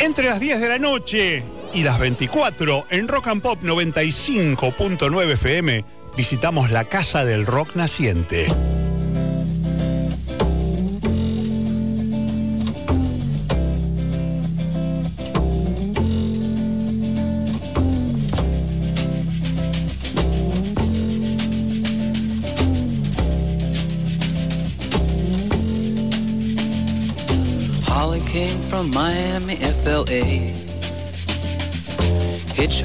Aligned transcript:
Entre 0.00 0.26
las 0.26 0.38
10 0.38 0.60
de 0.60 0.68
la 0.68 0.78
noche 0.78 1.42
y 1.74 1.82
las 1.82 1.98
24 1.98 2.86
en 2.90 3.08
Rock 3.08 3.26
and 3.28 3.42
Pop 3.42 3.62
95.9 3.62 5.32
FM 5.32 5.84
visitamos 6.16 6.70
la 6.70 6.84
Casa 6.84 7.24
del 7.24 7.44
Rock 7.46 7.74
Naciente. 7.74 8.46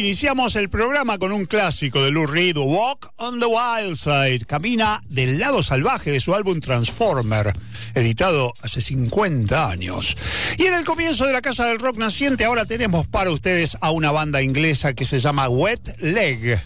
Iniciamos 0.00 0.56
el 0.56 0.70
programa 0.70 1.18
con 1.18 1.30
un 1.30 1.44
clásico 1.44 2.02
de 2.02 2.10
Lou 2.10 2.26
Reed, 2.26 2.56
Walk 2.56 3.12
on 3.16 3.38
the 3.38 3.44
Wild 3.44 3.96
Side. 3.96 4.46
Camina 4.46 5.02
del 5.10 5.38
lado 5.38 5.62
salvaje 5.62 6.10
de 6.10 6.20
su 6.20 6.34
álbum 6.34 6.58
Transformer. 6.58 7.52
editado 7.94 8.54
hace 8.62 8.80
50 8.80 9.68
años. 9.68 10.16
Y 10.56 10.64
en 10.64 10.72
el 10.72 10.86
comienzo 10.86 11.26
de 11.26 11.34
la 11.34 11.42
Casa 11.42 11.66
del 11.66 11.78
Rock 11.78 11.98
Naciente 11.98 12.46
ahora 12.46 12.64
tenemos 12.64 13.06
para 13.06 13.30
ustedes 13.30 13.76
a 13.82 13.90
una 13.90 14.10
banda 14.10 14.40
inglesa 14.40 14.94
que 14.94 15.04
se 15.04 15.18
llama 15.18 15.50
Wet 15.50 15.98
Leg. 16.00 16.62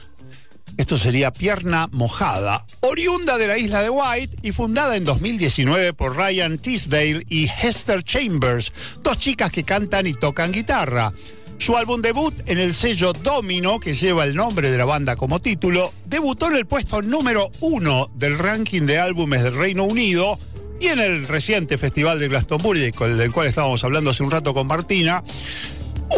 Esto 0.77 0.97
sería 0.97 1.33
Pierna 1.33 1.89
Mojada, 1.91 2.65
oriunda 2.83 3.37
de 3.37 3.49
la 3.49 3.59
isla 3.59 3.83
de 3.83 3.91
White 3.91 4.37
y 4.43 4.53
fundada 4.53 4.97
en 4.97 5.05
2019 5.05 5.93
por 5.93 6.17
Ryan 6.17 6.57
Tisdale 6.59 7.25
y 7.29 7.49
Hester 7.49 8.05
Chambers, 8.05 8.73
dos 9.03 9.19
chicas 9.19 9.51
que 9.51 9.65
cantan 9.65 10.07
y 10.07 10.15
tocan 10.15 10.53
guitarra. 10.53 11.13
Su 11.65 11.79
álbum 11.79 12.03
debut 12.03 12.35
en 12.45 12.59
el 12.59 12.75
sello 12.75 13.15
Domino, 13.15 13.81
que 13.81 13.95
lleva 13.95 14.25
el 14.25 14.37
nombre 14.37 14.71
de 14.71 14.77
la 14.77 14.85
banda 14.85 15.17
como 15.17 15.41
título, 15.41 15.95
debutó 16.05 16.49
en 16.49 16.57
el 16.57 16.67
puesto 16.67 17.01
número 17.01 17.51
uno 17.61 18.11
del 18.17 18.37
ranking 18.37 18.83
de 18.83 18.99
álbumes 18.99 19.43
del 19.43 19.57
Reino 19.57 19.85
Unido 19.85 20.39
y 20.79 20.89
en 20.89 20.99
el 20.99 21.27
reciente 21.27 21.79
festival 21.79 22.21
de 22.21 22.29
Glastonbury, 22.29 22.91
del 22.91 23.33
cual 23.33 23.47
estábamos 23.47 23.83
hablando 23.83 24.11
hace 24.11 24.23
un 24.23 24.31
rato 24.31 24.53
con 24.53 24.67
Martina, 24.67 25.25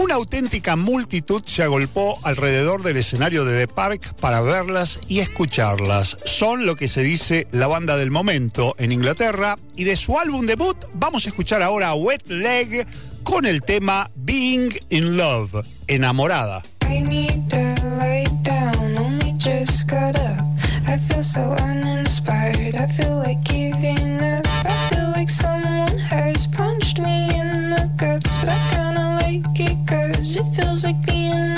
una 0.01 0.17
auténtica 0.17 0.75
multitud 0.75 1.45
se 1.47 1.63
agolpó 1.63 2.19
alrededor 2.25 2.83
del 2.83 2.97
escenario 2.97 3.45
de 3.45 3.67
The 3.67 3.73
Park 3.73 4.17
para 4.21 4.41
verlas 4.41 4.99
y 5.07 5.21
escucharlas. 5.21 6.17
Son 6.25 6.67
lo 6.67 6.75
que 6.75 6.89
se 6.89 7.05
dice 7.05 7.47
la 7.53 7.69
banda 7.69 7.97
del 7.97 8.11
momento 8.11 8.75
en 8.79 8.91
Inglaterra 8.91 9.57
y 9.77 9.85
de 9.85 9.97
su 9.97 10.19
álbum 10.19 10.45
debut 10.45 10.77
vamos 10.95 11.25
a 11.25 11.29
escuchar 11.29 11.63
ahora 11.63 11.95
Wet 11.95 12.27
Leg 12.27 12.85
con 13.27 13.45
el 13.45 13.61
tema 13.61 14.09
Being 14.15 14.73
in 14.89 15.17
Love, 15.17 15.63
enamorada. 15.89 16.63
I 16.83 17.03
need 17.03 17.49
to 17.51 17.75
lie 17.99 18.27
down, 18.43 18.97
only 18.97 19.33
just 19.37 19.89
got 19.89 20.17
up. 20.17 20.45
I 20.87 20.97
feel 20.97 21.23
so 21.23 21.41
uninspired, 21.41 22.77
I 22.77 22.87
feel 22.87 23.19
like 23.19 23.43
giving 23.43 24.23
up. 24.23 24.47
I 24.65 24.71
feel 24.91 25.11
like 25.11 25.29
someone 25.29 25.99
has 25.99 26.47
punched 26.47 27.01
me 27.01 27.29
in 27.35 27.71
the 27.71 27.91
guts, 27.97 28.31
but 28.41 28.51
I 28.51 28.59
kinda 28.71 29.19
like 29.23 29.61
it 29.61 29.77
cause 29.87 30.37
it 30.37 30.47
feels 30.55 30.85
like 30.85 31.01
being 31.05 31.56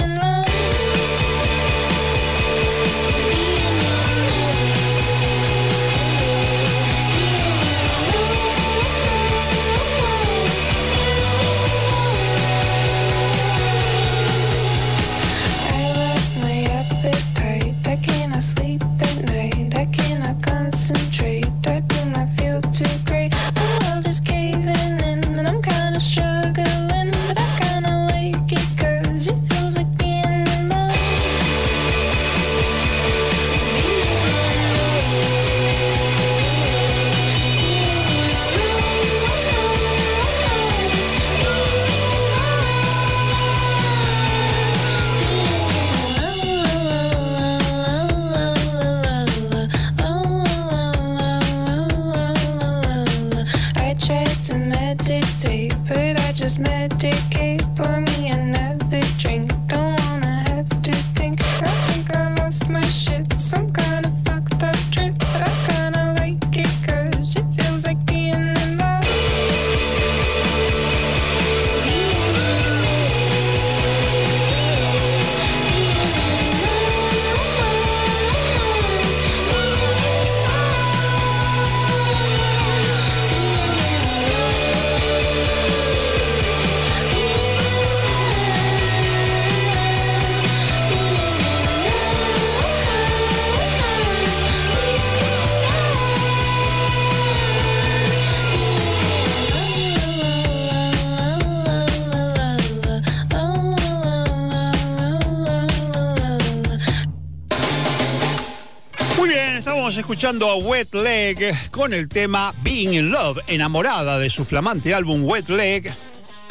escuchando 110.18 110.50
a 110.50 110.56
Wet 110.56 110.94
Leg 110.94 111.70
con 111.70 111.94
el 111.94 112.08
tema 112.08 112.52
Being 112.64 112.92
in 112.92 113.10
Love, 113.12 113.38
enamorada 113.46 114.18
de 114.18 114.28
su 114.28 114.44
flamante 114.44 114.92
álbum 114.92 115.22
Wet 115.22 115.48
Leg, 115.48 115.94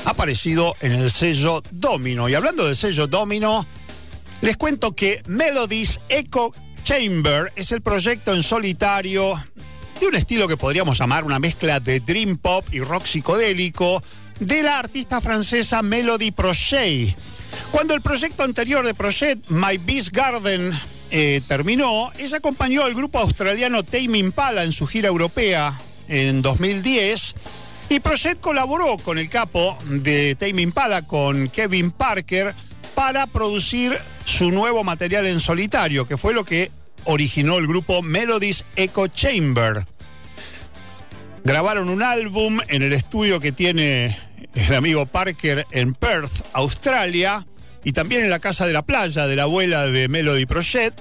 aparecido 0.06 0.78
en 0.80 0.94
el 0.94 1.12
sello 1.12 1.62
Domino. 1.72 2.30
Y 2.30 2.34
hablando 2.34 2.66
del 2.66 2.78
sello 2.78 3.08
Domino, 3.08 3.66
les 4.40 4.56
cuento 4.56 4.96
que 4.96 5.22
Melodies 5.28 6.00
Echo 6.08 6.54
Chamber 6.86 7.52
es 7.58 7.74
el 7.74 7.82
proyecto 7.82 8.34
en 8.34 8.42
solitario 8.42 9.38
de 10.00 10.08
un 10.08 10.16
estilo 10.16 10.48
que 10.48 10.56
podríamos 10.56 10.98
llamar 10.98 11.26
una 11.26 11.38
mezcla 11.38 11.82
de 11.82 12.00
dream 12.00 12.38
pop 12.38 12.66
y 12.72 12.80
rock 12.80 13.04
psicodélico 13.04 14.02
de 14.40 14.64
la 14.64 14.80
artista 14.80 15.20
francesa 15.20 15.82
Melody 15.82 16.32
Prochet. 16.32 17.18
Cuando 17.72 17.96
el 17.96 18.02
proyecto 18.02 18.44
anterior 18.44 18.86
de 18.86 18.94
Prochet, 18.94 19.46
My 19.50 19.78
Beast 19.78 20.12
Garden, 20.14 20.72
eh, 21.12 21.42
terminó, 21.48 22.12
ella 22.18 22.38
acompañó 22.38 22.84
al 22.84 22.94
grupo 22.94 23.20
australiano 23.20 23.84
Tame 23.84 24.18
Impala 24.18 24.64
en 24.64 24.72
su 24.72 24.88
gira 24.88 25.08
europea 25.08 25.80
en 26.08 26.42
2010 26.42 27.36
y 27.90 28.00
Project 28.00 28.42
colaboró 28.42 28.98
con 28.98 29.18
el 29.18 29.30
capo 29.30 29.78
de 29.86 30.36
Tame 30.36 30.62
Impala, 30.62 31.04
con 31.04 31.48
Kevin 31.50 31.92
Parker, 31.92 32.54
para 32.96 33.28
producir 33.28 33.98
su 34.26 34.52
nuevo 34.52 34.84
material 34.84 35.26
en 35.26 35.40
solitario, 35.40 36.08
que 36.08 36.18
fue 36.18 36.34
lo 36.34 36.44
que 36.44 36.72
originó 37.06 37.58
el 37.58 37.68
grupo 37.68 38.02
Melodies 38.02 38.66
Echo 38.76 39.08
Chamber. 39.08 39.86
Grabaron 41.46 41.90
un 41.90 42.04
álbum 42.04 42.60
en 42.68 42.82
el 42.82 42.92
estudio 42.92 43.40
que 43.40 43.54
tiene 43.54 44.18
el 44.54 44.74
amigo 44.74 45.06
Parker 45.06 45.66
en 45.72 45.94
Perth, 45.94 46.46
Australia 46.52 47.46
y 47.84 47.92
también 47.94 48.24
en 48.24 48.30
la 48.30 48.40
Casa 48.40 48.66
de 48.66 48.74
la 48.74 48.84
Playa 48.84 49.28
de 49.28 49.36
la 49.36 49.44
abuela 49.44 49.88
de 49.88 50.08
Melody 50.08 50.46
Project 50.46 51.00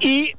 y 0.00 0.32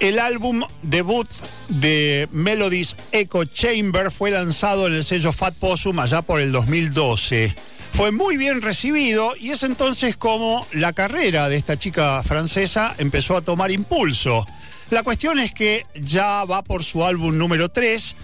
el 0.00 0.18
álbum 0.18 0.62
debut 0.82 1.28
de 1.68 2.28
Melody's 2.32 2.96
Echo 3.12 3.44
Chamber 3.44 4.10
fue 4.10 4.30
lanzado 4.30 4.86
en 4.86 4.94
el 4.94 5.04
sello 5.04 5.32
Fat 5.32 5.54
Possum 5.54 5.98
allá 5.98 6.22
por 6.22 6.40
el 6.40 6.52
2012. 6.52 7.54
Fue 7.92 8.10
muy 8.12 8.36
bien 8.36 8.62
recibido 8.62 9.34
y 9.38 9.50
es 9.50 9.62
entonces 9.62 10.16
como 10.16 10.66
la 10.72 10.92
carrera 10.92 11.48
de 11.48 11.56
esta 11.56 11.78
chica 11.78 12.22
francesa 12.22 12.94
empezó 12.98 13.36
a 13.36 13.42
tomar 13.42 13.70
impulso. 13.70 14.46
La 14.90 15.02
cuestión 15.02 15.38
es 15.38 15.52
que 15.52 15.86
ya 15.94 16.44
va 16.44 16.62
por 16.62 16.82
su 16.82 17.04
álbum 17.04 17.36
número 17.36 17.68
3, 17.68 18.16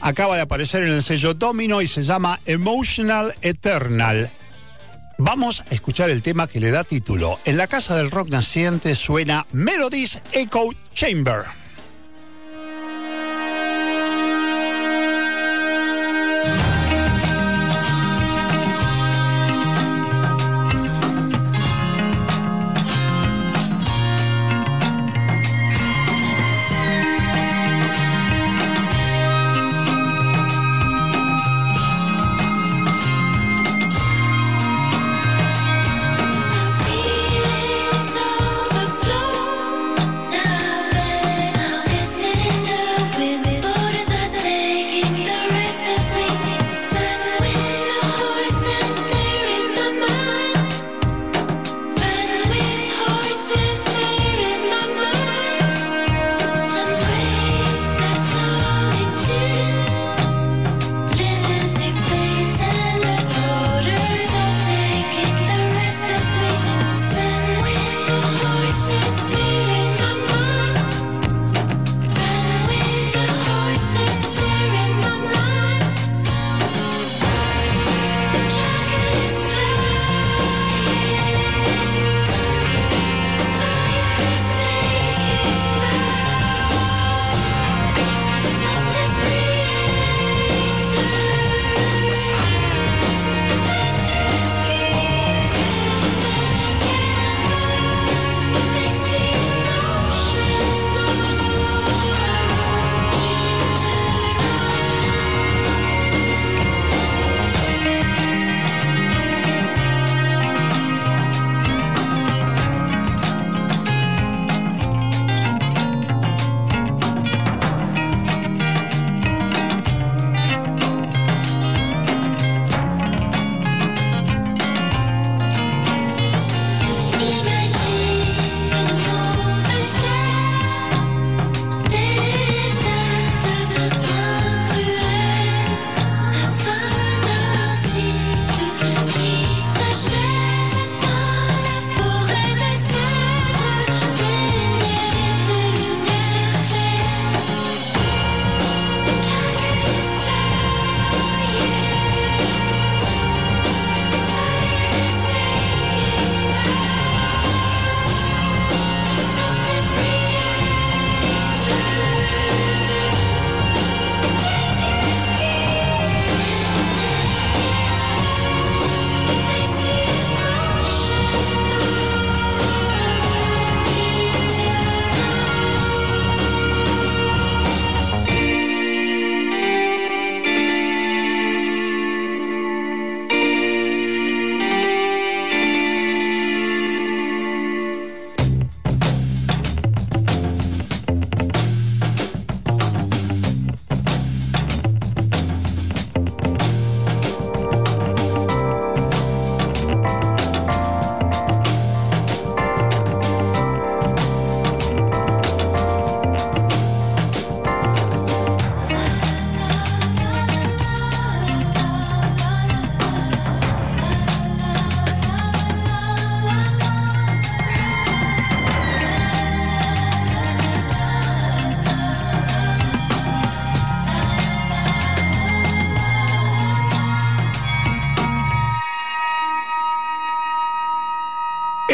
acaba 0.00 0.36
de 0.36 0.42
aparecer 0.42 0.82
en 0.82 0.92
el 0.92 1.02
sello 1.02 1.34
Domino 1.34 1.80
y 1.80 1.86
se 1.86 2.02
llama 2.02 2.40
Emotional 2.46 3.34
Eternal. 3.42 4.30
Vamos 5.24 5.62
a 5.70 5.74
escuchar 5.74 6.10
el 6.10 6.20
tema 6.20 6.48
que 6.48 6.58
le 6.58 6.72
da 6.72 6.82
título. 6.82 7.38
En 7.44 7.56
la 7.56 7.68
casa 7.68 7.94
del 7.94 8.10
rock 8.10 8.28
naciente 8.28 8.96
suena 8.96 9.46
Melodies 9.52 10.20
Echo 10.32 10.70
Chamber. 10.94 11.61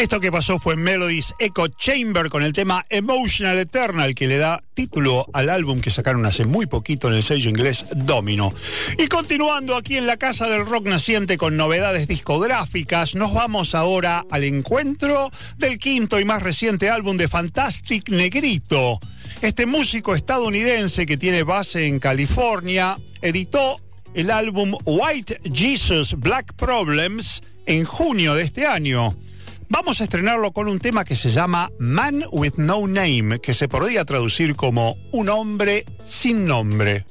Esto 0.09 0.21
que 0.21 0.31
pasó 0.31 0.57
fue 0.57 0.75
Melody's 0.75 1.35
Echo 1.37 1.67
Chamber 1.67 2.29
con 2.29 2.41
el 2.41 2.51
tema 2.51 2.83
Emotional 2.89 3.59
Eternal 3.59 4.15
que 4.15 4.27
le 4.27 4.39
da 4.39 4.63
título 4.73 5.27
al 5.33 5.51
álbum 5.51 5.81
que 5.81 5.91
sacaron 5.91 6.25
hace 6.25 6.45
muy 6.45 6.65
poquito 6.65 7.09
en 7.09 7.13
el 7.13 7.21
sello 7.21 7.47
inglés 7.47 7.85
Domino. 7.95 8.51
Y 8.97 9.05
continuando 9.05 9.75
aquí 9.75 9.97
en 9.97 10.07
la 10.07 10.17
Casa 10.17 10.49
del 10.49 10.65
Rock 10.65 10.87
Naciente 10.87 11.37
con 11.37 11.57
novedades 11.57 12.07
discográficas, 12.07 13.13
nos 13.13 13.35
vamos 13.35 13.75
ahora 13.75 14.23
al 14.31 14.45
encuentro 14.45 15.29
del 15.59 15.77
quinto 15.77 16.19
y 16.19 16.25
más 16.25 16.41
reciente 16.41 16.89
álbum 16.89 17.15
de 17.15 17.27
Fantastic 17.27 18.09
Negrito. 18.09 18.97
Este 19.43 19.67
músico 19.67 20.15
estadounidense 20.15 21.05
que 21.05 21.17
tiene 21.17 21.43
base 21.43 21.85
en 21.85 21.99
California 21.99 22.97
editó 23.21 23.79
el 24.15 24.31
álbum 24.31 24.75
White 24.85 25.37
Jesus 25.53 26.15
Black 26.15 26.55
Problems 26.55 27.43
en 27.67 27.85
junio 27.85 28.33
de 28.33 28.41
este 28.41 28.65
año. 28.65 29.15
Vamos 29.71 30.01
a 30.01 30.03
estrenarlo 30.03 30.51
con 30.51 30.67
un 30.67 30.79
tema 30.79 31.05
que 31.05 31.15
se 31.15 31.29
llama 31.29 31.71
Man 31.77 32.23
with 32.31 32.55
No 32.57 32.87
Name, 32.87 33.39
que 33.39 33.53
se 33.53 33.67
podría 33.67 34.03
traducir 34.03 34.55
como 34.55 34.97
Un 35.11 35.29
hombre 35.29 35.85
sin 36.07 36.47
nombre. 36.47 37.05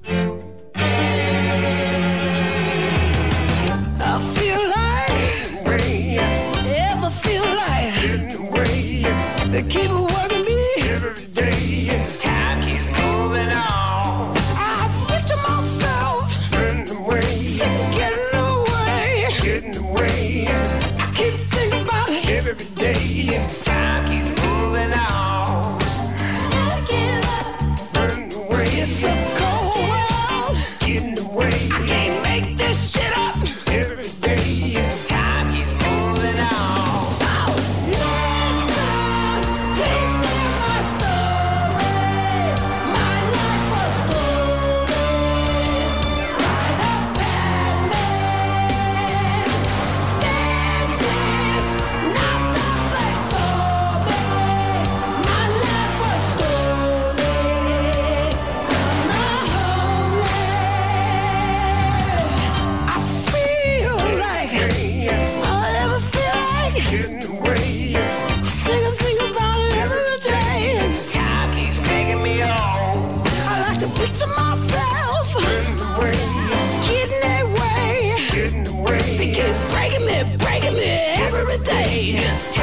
Yeah. 81.98 82.57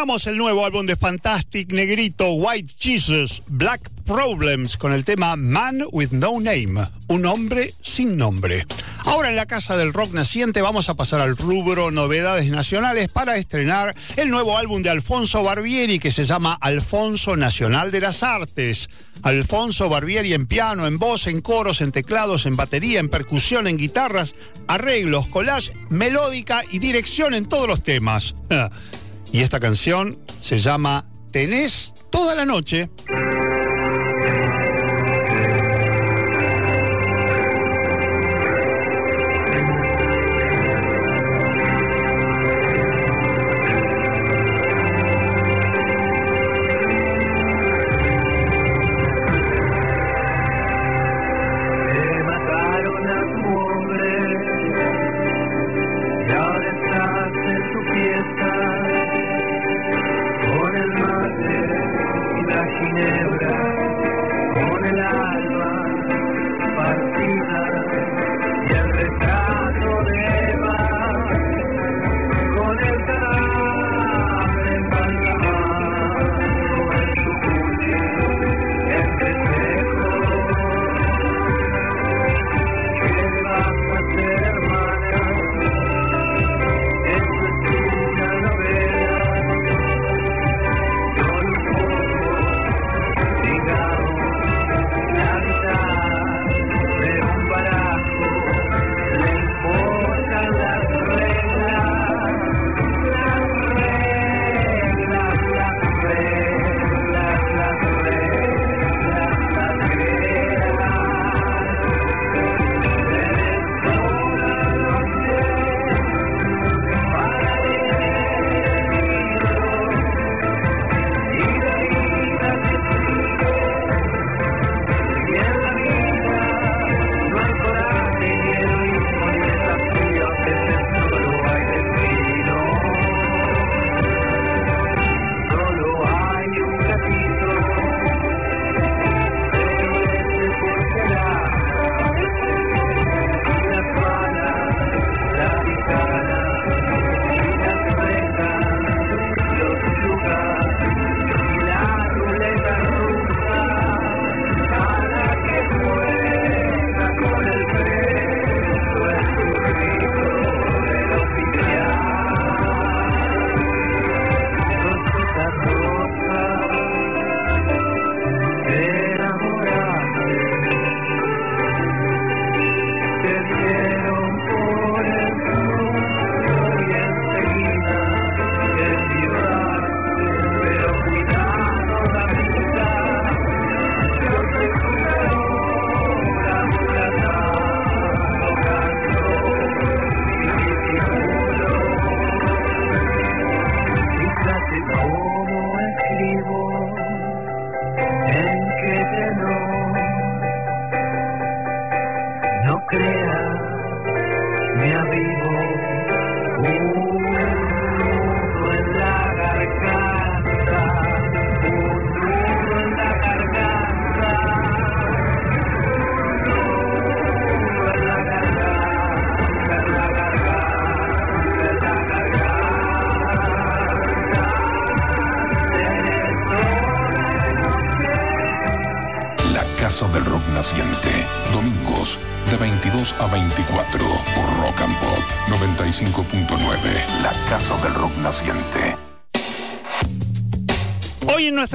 El 0.00 0.38
nuevo 0.38 0.64
álbum 0.64 0.86
de 0.86 0.96
Fantastic 0.96 1.72
Negrito 1.72 2.32
White 2.32 2.72
Jesus 2.78 3.42
Black 3.48 3.90
Problems 4.06 4.78
con 4.78 4.94
el 4.94 5.04
tema 5.04 5.36
Man 5.36 5.82
with 5.92 6.08
No 6.10 6.40
Name, 6.40 6.88
un 7.08 7.26
hombre 7.26 7.74
sin 7.82 8.16
nombre. 8.16 8.66
Ahora 9.04 9.28
en 9.28 9.36
la 9.36 9.44
Casa 9.44 9.76
del 9.76 9.92
Rock 9.92 10.14
Naciente 10.14 10.62
vamos 10.62 10.88
a 10.88 10.94
pasar 10.94 11.20
al 11.20 11.36
rubro 11.36 11.90
Novedades 11.90 12.50
Nacionales 12.50 13.08
para 13.08 13.36
estrenar 13.36 13.94
el 14.16 14.30
nuevo 14.30 14.56
álbum 14.56 14.82
de 14.82 14.88
Alfonso 14.88 15.44
Barbieri 15.44 15.98
que 15.98 16.10
se 16.10 16.24
llama 16.24 16.56
Alfonso 16.58 17.36
Nacional 17.36 17.90
de 17.90 18.00
las 18.00 18.22
Artes. 18.22 18.88
Alfonso 19.22 19.90
Barbieri 19.90 20.32
en 20.32 20.46
piano, 20.46 20.86
en 20.86 20.98
voz, 20.98 21.26
en 21.26 21.42
coros, 21.42 21.82
en 21.82 21.92
teclados, 21.92 22.46
en 22.46 22.56
batería, 22.56 23.00
en 23.00 23.10
percusión, 23.10 23.66
en 23.66 23.76
guitarras, 23.76 24.34
arreglos, 24.66 25.26
collage, 25.26 25.74
melódica 25.90 26.62
y 26.70 26.78
dirección 26.78 27.34
en 27.34 27.46
todos 27.46 27.68
los 27.68 27.82
temas. 27.82 28.34
Y 29.32 29.40
esta 29.40 29.60
canción 29.60 30.18
se 30.40 30.58
llama 30.58 31.04
Tenés 31.30 31.94
toda 32.10 32.34
la 32.34 32.44
noche. 32.44 32.90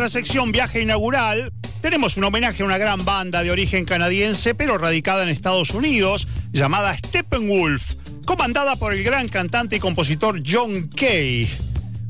Sección 0.09 0.51
Viaje 0.51 0.81
Inaugural 0.81 1.51
tenemos 1.81 2.17
un 2.17 2.23
homenaje 2.23 2.63
a 2.63 2.65
una 2.65 2.77
gran 2.77 3.05
banda 3.05 3.43
de 3.43 3.51
origen 3.51 3.85
canadiense, 3.85 4.55
pero 4.55 4.77
radicada 4.77 5.23
en 5.23 5.29
Estados 5.29 5.71
Unidos, 5.71 6.27
llamada 6.51 6.95
Steppenwolf, 6.97 7.95
comandada 8.25 8.75
por 8.75 8.93
el 8.93 9.03
gran 9.03 9.27
cantante 9.29 9.75
y 9.75 9.79
compositor 9.79 10.39
John 10.45 10.89
Kay. 10.89 11.49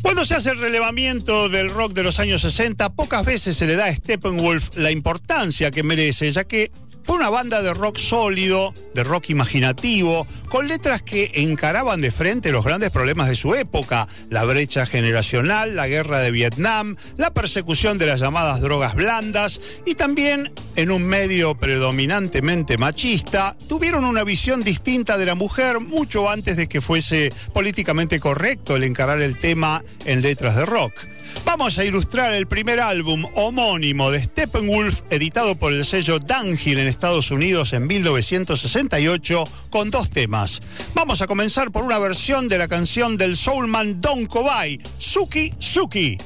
Cuando 0.02 0.24
se 0.24 0.36
hace 0.36 0.52
el 0.52 0.60
relevamiento 0.60 1.50
del 1.50 1.70
rock 1.70 1.94
de 1.94 2.04
los 2.04 2.20
años 2.20 2.42
60, 2.42 2.94
pocas 2.94 3.26
veces 3.26 3.58
se 3.58 3.68
le 3.68 3.76
da 3.76 3.86
a 3.86 3.96
Steppenwolf 3.96 4.78
la 4.78 4.92
importancia 4.92 5.72
que 5.72 5.84
merece, 5.84 6.32
ya 6.32 6.46
que 6.46 6.72
fue 7.04 7.18
una 7.18 7.30
banda 7.30 7.62
de 7.62 7.74
rock 7.74 7.98
sólido, 7.98 8.74
de 8.94 9.04
rock 9.04 9.30
imaginativo, 9.30 10.25
con 10.56 10.70
letras 10.70 11.02
que 11.02 11.32
encaraban 11.34 12.00
de 12.00 12.12
frente 12.12 12.54
los 12.54 12.64
grandes 12.64 12.90
problemas 12.90 13.28
de 13.28 13.36
su 13.36 13.56
época, 13.56 14.08
la 14.30 14.46
brecha 14.46 14.86
generacional, 14.86 15.76
la 15.76 15.86
guerra 15.86 16.20
de 16.20 16.32
Vietnam, 16.32 16.96
la 17.18 17.34
persecución 17.34 17.98
de 17.98 18.06
las 18.06 18.22
llamadas 18.22 18.62
drogas 18.62 18.96
blandas 18.96 19.60
y 19.86 19.96
también, 19.96 20.54
en 20.78 20.92
un 20.92 21.04
medio 21.04 21.58
predominantemente 21.58 22.78
machista, 22.78 23.58
tuvieron 23.68 24.06
una 24.06 24.24
visión 24.24 24.64
distinta 24.64 25.18
de 25.18 25.26
la 25.26 25.36
mujer 25.36 25.82
mucho 25.82 26.30
antes 26.30 26.56
de 26.56 26.68
que 26.68 26.80
fuese 26.80 27.34
políticamente 27.54 28.22
correcto 28.22 28.78
el 28.78 28.86
encarar 28.86 29.22
el 29.22 29.38
tema 29.38 29.84
en 30.06 30.22
letras 30.22 30.56
de 30.56 30.66
rock. 30.66 31.15
Vamos 31.58 31.78
a 31.78 31.86
ilustrar 31.86 32.34
el 32.34 32.48
primer 32.48 32.82
álbum 32.82 33.24
homónimo 33.34 34.12
de 34.12 34.22
Steppenwolf, 34.22 35.04
editado 35.10 35.56
por 35.56 35.72
el 35.72 35.86
sello 35.86 36.20
Dunhill 36.20 36.80
en 36.80 36.88
Estados 36.88 37.32
Unidos 37.32 37.72
en 37.72 37.88
1968, 37.88 39.48
con 39.70 39.90
dos 39.90 40.10
temas. 40.10 40.62
Vamos 40.96 41.22
a 41.22 41.28
comenzar 41.28 41.72
por 41.72 41.86
una 41.86 41.98
versión 41.98 42.50
de 42.50 42.58
la 42.58 42.68
canción 42.68 43.16
del 43.16 43.38
soulman 43.38 44.02
Don 44.02 44.26
Cobay, 44.26 44.82
Suki 44.98 45.54
Suki. 45.58 46.18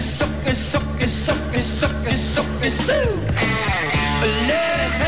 suck 0.00 0.46
it, 0.46 0.54
suck 0.54 1.00
it, 1.00 1.08
suck 1.08 1.54
it, 1.54 1.62
suck 1.62 2.06
it, 2.06 2.14
suck 2.14 2.62
it, 2.62 2.70
suck 2.70 2.70
it, 2.70 2.70
suck 2.70 3.06
it. 5.00 5.05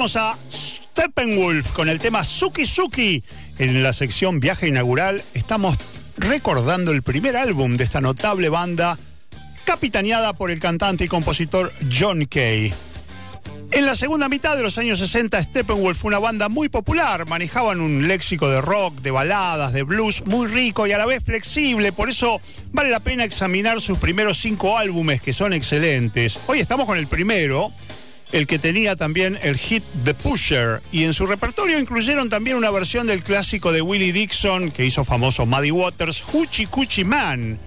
Escuchamos 0.00 0.16
a 0.16 0.38
Steppenwolf 0.50 1.72
con 1.72 1.90
el 1.90 1.98
tema 1.98 2.24
Suki 2.24 2.64
Suki. 2.64 3.22
En 3.58 3.82
la 3.82 3.92
sección 3.92 4.40
Viaje 4.40 4.66
Inaugural 4.66 5.22
estamos 5.34 5.76
recordando 6.16 6.92
el 6.92 7.02
primer 7.02 7.36
álbum 7.36 7.76
de 7.76 7.84
esta 7.84 8.00
notable 8.00 8.48
banda 8.48 8.98
capitaneada 9.66 10.32
por 10.32 10.50
el 10.50 10.58
cantante 10.58 11.04
y 11.04 11.08
compositor 11.08 11.70
John 11.92 12.24
Kay. 12.24 12.72
En 13.72 13.84
la 13.84 13.94
segunda 13.94 14.30
mitad 14.30 14.56
de 14.56 14.62
los 14.62 14.78
años 14.78 14.98
60, 15.00 15.40
Steppenwolf 15.42 15.98
fue 15.98 16.08
una 16.08 16.18
banda 16.18 16.48
muy 16.48 16.70
popular. 16.70 17.28
Manejaban 17.28 17.82
un 17.82 18.08
léxico 18.08 18.48
de 18.48 18.62
rock, 18.62 19.02
de 19.02 19.10
baladas, 19.10 19.74
de 19.74 19.82
blues 19.82 20.24
muy 20.24 20.46
rico 20.46 20.86
y 20.86 20.92
a 20.92 20.98
la 20.98 21.04
vez 21.04 21.22
flexible. 21.22 21.92
Por 21.92 22.08
eso 22.08 22.40
vale 22.72 22.88
la 22.88 23.00
pena 23.00 23.24
examinar 23.24 23.82
sus 23.82 23.98
primeros 23.98 24.38
cinco 24.38 24.78
álbumes, 24.78 25.20
que 25.20 25.34
son 25.34 25.52
excelentes. 25.52 26.38
Hoy 26.46 26.58
estamos 26.58 26.86
con 26.86 26.96
el 26.96 27.06
primero, 27.06 27.70
el 28.32 28.46
que 28.46 28.58
tenía 28.58 28.96
también 28.96 29.38
el 29.42 29.56
hit 29.56 29.82
The 30.04 30.14
Pusher. 30.14 30.82
Y 30.92 31.04
en 31.04 31.14
su 31.14 31.26
repertorio 31.26 31.78
incluyeron 31.78 32.28
también 32.28 32.56
una 32.56 32.70
versión 32.70 33.06
del 33.06 33.22
clásico 33.22 33.72
de 33.72 33.82
Willie 33.82 34.12
Dixon, 34.12 34.70
que 34.70 34.84
hizo 34.84 35.04
famoso 35.04 35.46
Muddy 35.46 35.70
Waters, 35.70 36.22
Hoochie 36.22 36.66
Coochie 36.66 37.04
Man. 37.04 37.58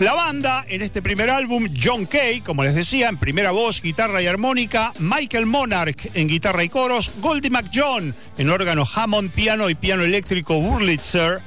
La 0.00 0.14
banda 0.14 0.64
en 0.68 0.80
este 0.80 1.02
primer 1.02 1.28
álbum, 1.28 1.68
John 1.82 2.06
Kay, 2.06 2.40
como 2.42 2.62
les 2.62 2.76
decía, 2.76 3.08
en 3.08 3.16
primera 3.16 3.50
voz, 3.50 3.82
guitarra 3.82 4.22
y 4.22 4.28
armónica, 4.28 4.92
Michael 5.00 5.46
Monarch 5.46 6.10
en 6.14 6.28
guitarra 6.28 6.62
y 6.62 6.68
coros, 6.68 7.10
Goldie 7.20 7.50
McJohn 7.50 8.14
en 8.38 8.50
órgano 8.50 8.86
Hammond, 8.94 9.32
piano 9.32 9.68
y 9.68 9.74
piano 9.74 10.04
eléctrico 10.04 10.56
Wurlitzer, 10.56 11.40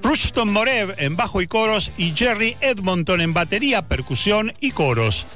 Rushton 0.00 0.52
Morev 0.52 0.94
en 0.98 1.16
bajo 1.16 1.42
y 1.42 1.48
coros 1.48 1.90
y 1.96 2.12
Jerry 2.14 2.56
Edmonton 2.60 3.20
en 3.20 3.34
batería, 3.34 3.82
percusión 3.82 4.54
y 4.60 4.70
coros. 4.70 5.26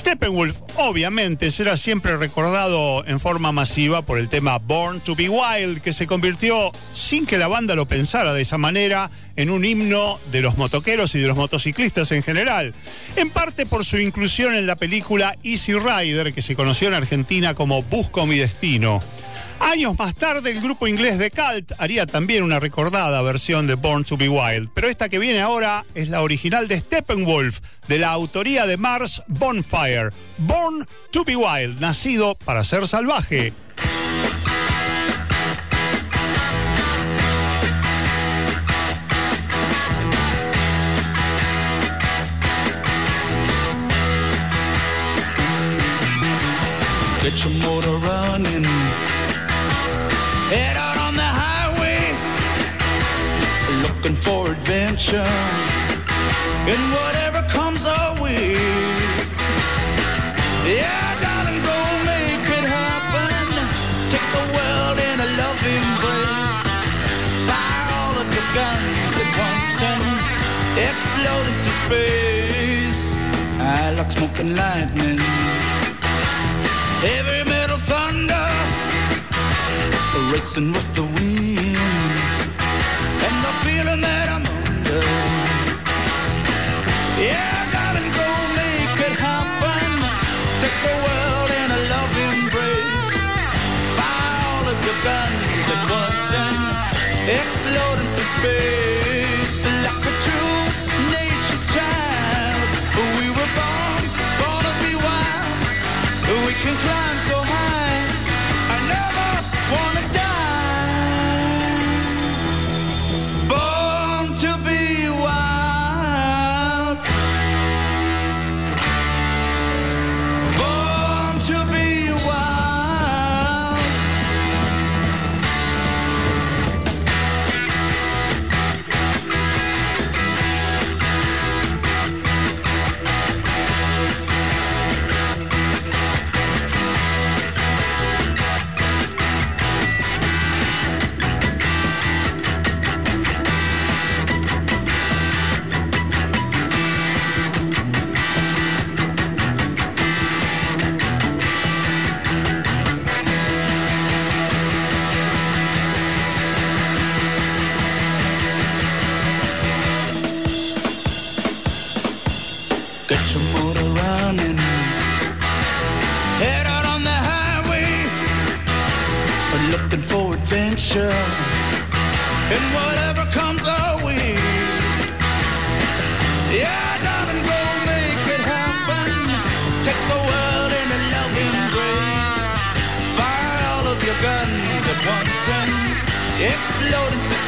Steppenwolf 0.00 0.60
obviamente 0.76 1.50
será 1.50 1.76
siempre 1.76 2.16
recordado 2.16 3.06
en 3.06 3.20
forma 3.20 3.52
masiva 3.52 4.00
por 4.00 4.18
el 4.18 4.30
tema 4.30 4.56
Born 4.56 5.00
to 5.00 5.14
be 5.14 5.28
Wild, 5.28 5.82
que 5.82 5.92
se 5.92 6.06
convirtió, 6.06 6.72
sin 6.94 7.26
que 7.26 7.36
la 7.36 7.48
banda 7.48 7.74
lo 7.74 7.84
pensara 7.84 8.32
de 8.32 8.40
esa 8.40 8.56
manera, 8.56 9.10
en 9.36 9.50
un 9.50 9.62
himno 9.62 10.18
de 10.32 10.40
los 10.40 10.56
motoqueros 10.56 11.14
y 11.14 11.18
de 11.18 11.28
los 11.28 11.36
motociclistas 11.36 12.12
en 12.12 12.22
general. 12.22 12.72
En 13.16 13.28
parte 13.28 13.66
por 13.66 13.84
su 13.84 13.98
inclusión 13.98 14.54
en 14.54 14.66
la 14.66 14.76
película 14.76 15.36
Easy 15.42 15.74
Rider, 15.74 16.32
que 16.32 16.40
se 16.40 16.56
conoció 16.56 16.88
en 16.88 16.94
Argentina 16.94 17.54
como 17.54 17.82
Busco 17.82 18.24
mi 18.24 18.38
destino. 18.38 19.02
Años 19.60 19.98
más 19.98 20.14
tarde, 20.14 20.50
el 20.50 20.62
grupo 20.62 20.88
inglés 20.88 21.18
de 21.18 21.30
Cult 21.30 21.72
haría 21.76 22.06
también 22.06 22.42
una 22.42 22.58
recordada 22.58 23.20
versión 23.20 23.66
de 23.66 23.74
Born 23.74 24.04
to 24.04 24.16
be 24.16 24.28
Wild, 24.28 24.70
pero 24.74 24.88
esta 24.88 25.10
que 25.10 25.18
viene 25.18 25.40
ahora 25.40 25.84
es 25.94 26.08
la 26.08 26.22
original 26.22 26.66
de 26.66 26.78
Steppenwolf, 26.78 27.60
de 27.86 27.98
la 27.98 28.08
autoría 28.08 28.66
de 28.66 28.78
Mars 28.78 29.22
Bonfire. 29.28 29.89
Born 30.38 30.84
to 31.10 31.24
be 31.24 31.34
Wild, 31.34 31.80
nacido 31.80 32.36
para 32.44 32.62
ser 32.64 32.86
salvaje. 32.86 33.52
Get 47.22 47.44
your 47.44 47.52
motor 47.62 47.96
running. 48.06 48.64
Head 50.50 50.76
out 50.76 50.98
on 50.98 51.16
the 51.16 51.22
highway. 51.22 52.14
Looking 53.82 54.16
for 54.16 54.50
adventure. 54.52 55.30
And 56.66 56.92
whatever 56.92 57.29
Like 74.00 74.12
smoking 74.12 74.56
lightning. 74.56 75.18
Heavy 77.04 77.50
metal 77.50 77.76
thunder 77.76 78.46
racing 80.32 80.72
with 80.72 80.94
the 80.94 81.02
wind 81.02 81.39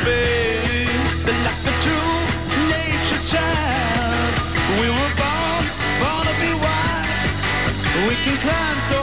space. 0.03 1.27
Like 1.47 1.65
a 1.71 1.75
true 1.85 2.15
nature's 2.69 3.31
child. 3.31 4.35
We 4.81 4.89
were 4.99 5.15
born, 5.23 5.65
born 6.03 6.25
to 6.27 6.35
be 6.43 6.53
wild. 6.65 7.35
We 8.09 8.15
can 8.25 8.37
climb 8.43 8.79
so 8.91 9.02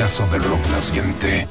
La 0.00 0.06
casa 0.06 0.26
del 0.28 0.42
rock 0.42 0.66
naciente. 0.70 1.46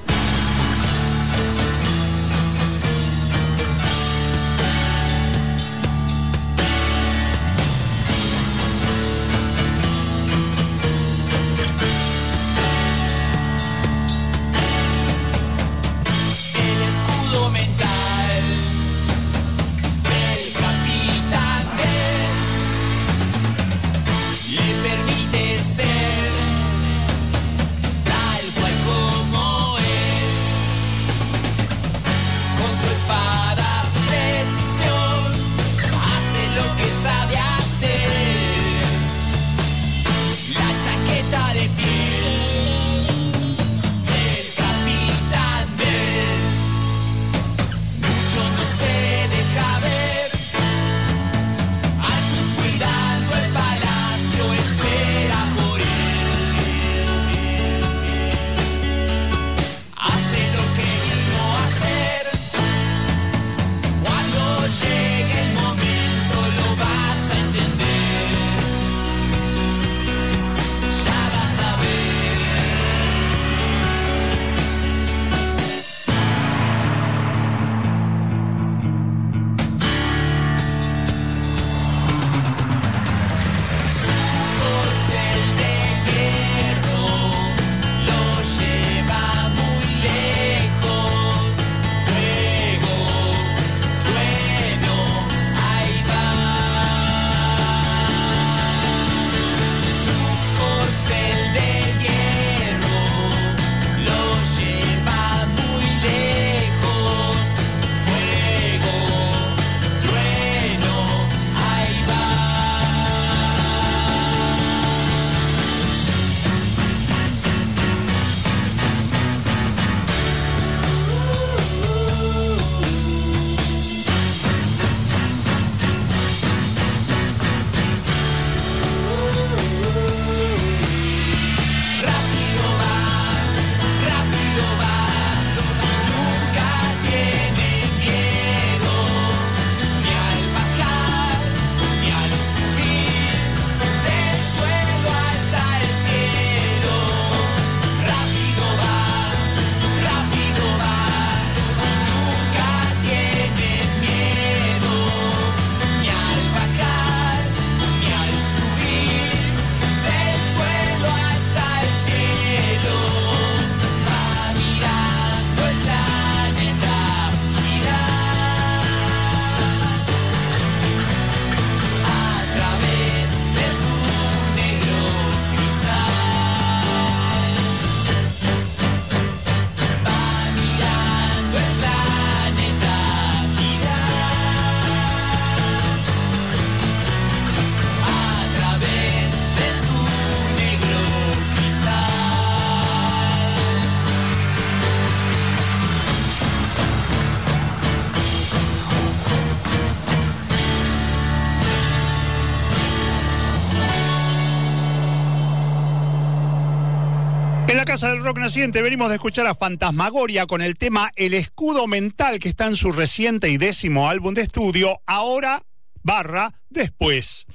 Del 208.02 208.24
Rock 208.24 208.40
Naciente 208.40 208.82
venimos 208.82 209.10
de 209.10 209.16
escuchar 209.16 209.46
a 209.46 209.54
Fantasmagoria 209.54 210.46
con 210.46 210.62
el 210.62 210.78
tema 210.78 211.12
El 211.18 211.34
Escudo 211.34 211.86
Mental 211.86 212.40
que 212.40 212.48
está 212.48 212.66
en 212.68 212.78
su 212.78 212.94
reciente 212.94 213.50
y 213.50 213.58
décimo 213.58 214.08
álbum 214.08 214.34
de 214.34 214.42
estudio, 214.42 215.02
ahora 215.06 215.62
barra 216.02 216.50
después. 216.70 217.46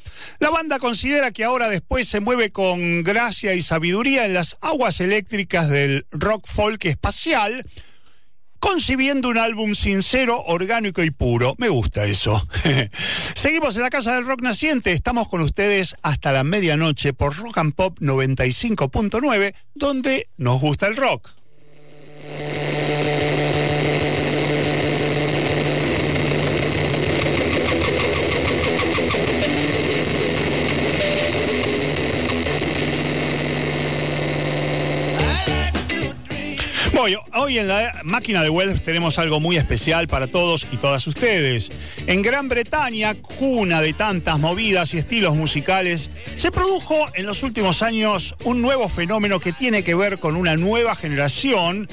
La 0.41 0.51
banda 0.51 0.79
considera 0.79 1.31
que 1.31 1.45
ahora 1.45 1.71
después 1.71 2.09
se 2.09 2.21
mueve 2.21 2.53
con 2.53 3.03
gracia 3.03 3.55
y 3.55 3.63
sabiduría 3.63 4.27
en 4.27 4.35
las 4.35 4.59
aguas 4.61 5.01
eléctricas 5.01 5.71
del 5.71 6.07
rock 6.11 6.47
folk 6.47 6.85
espacial, 6.85 7.65
concibiendo 8.65 9.29
un 9.29 9.37
álbum 9.37 9.75
sincero, 9.75 10.43
orgánico 10.47 11.03
y 11.03 11.11
puro. 11.11 11.55
Me 11.59 11.69
gusta 11.69 12.07
eso. 12.07 12.49
Seguimos 13.35 13.77
en 13.77 13.83
la 13.83 13.91
Casa 13.91 14.15
del 14.15 14.25
Rock 14.25 14.41
Naciente. 14.41 14.93
Estamos 14.93 15.29
con 15.29 15.43
ustedes 15.43 15.97
hasta 16.01 16.33
la 16.33 16.45
medianoche 16.45 17.13
por 17.13 17.37
Rock 17.37 17.59
and 17.59 17.75
Pop 17.75 17.99
95.9, 18.01 19.55
donde 19.75 20.29
nos 20.39 20.61
gusta 20.63 20.87
el 20.87 20.97
rock. 20.97 21.31
Hoy, 37.35 37.59
en 37.59 37.69
la 37.69 38.01
máquina 38.03 38.41
de 38.41 38.49
Wells 38.49 38.83
tenemos 38.83 39.19
algo 39.19 39.39
muy 39.39 39.59
especial 39.59 40.09
para 40.09 40.27
todos 40.27 40.67
y 40.73 40.79
todas 40.79 41.07
ustedes. 41.07 41.71
En 42.07 42.23
Gran 42.23 42.49
Bretaña, 42.49 43.15
cuna 43.15 43.83
de 43.83 43.93
tantas 43.93 44.39
movidas 44.39 44.95
y 44.95 44.99
estilos 44.99 45.37
musicales, 45.37 46.09
se 46.37 46.51
produjo 46.51 46.97
en 47.13 47.27
los 47.27 47.43
últimos 47.43 47.83
años 47.83 48.37
un 48.45 48.63
nuevo 48.63 48.89
fenómeno 48.89 49.39
que 49.39 49.53
tiene 49.53 49.85
que 49.85 49.95
ver 49.95 50.19
con 50.19 50.35
una 50.35 50.57
nueva 50.57 50.95
generación 50.97 51.91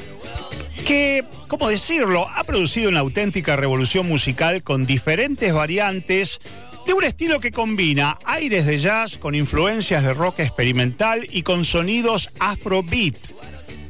que, 0.86 1.26
¿cómo 1.50 1.68
decirlo?, 1.68 2.26
ha 2.34 2.46
producido 2.46 2.88
una 2.88 3.02
auténtica 3.02 3.58
revolución 3.58 4.08
musical 4.08 4.64
con 4.64 4.86
diferentes 4.86 5.54
variantes 5.54 6.40
de 6.88 6.94
un 6.94 7.04
estilo 7.04 7.42
que 7.42 7.52
combina 7.52 8.18
aires 8.24 8.66
de 8.66 8.78
jazz 8.78 9.18
con 9.18 9.36
influencias 9.36 10.04
de 10.06 10.14
rock 10.14 10.40
experimental 10.40 11.28
y 11.30 11.44
con 11.44 11.66
sonidos 11.66 12.30
afrobeat. 12.40 13.41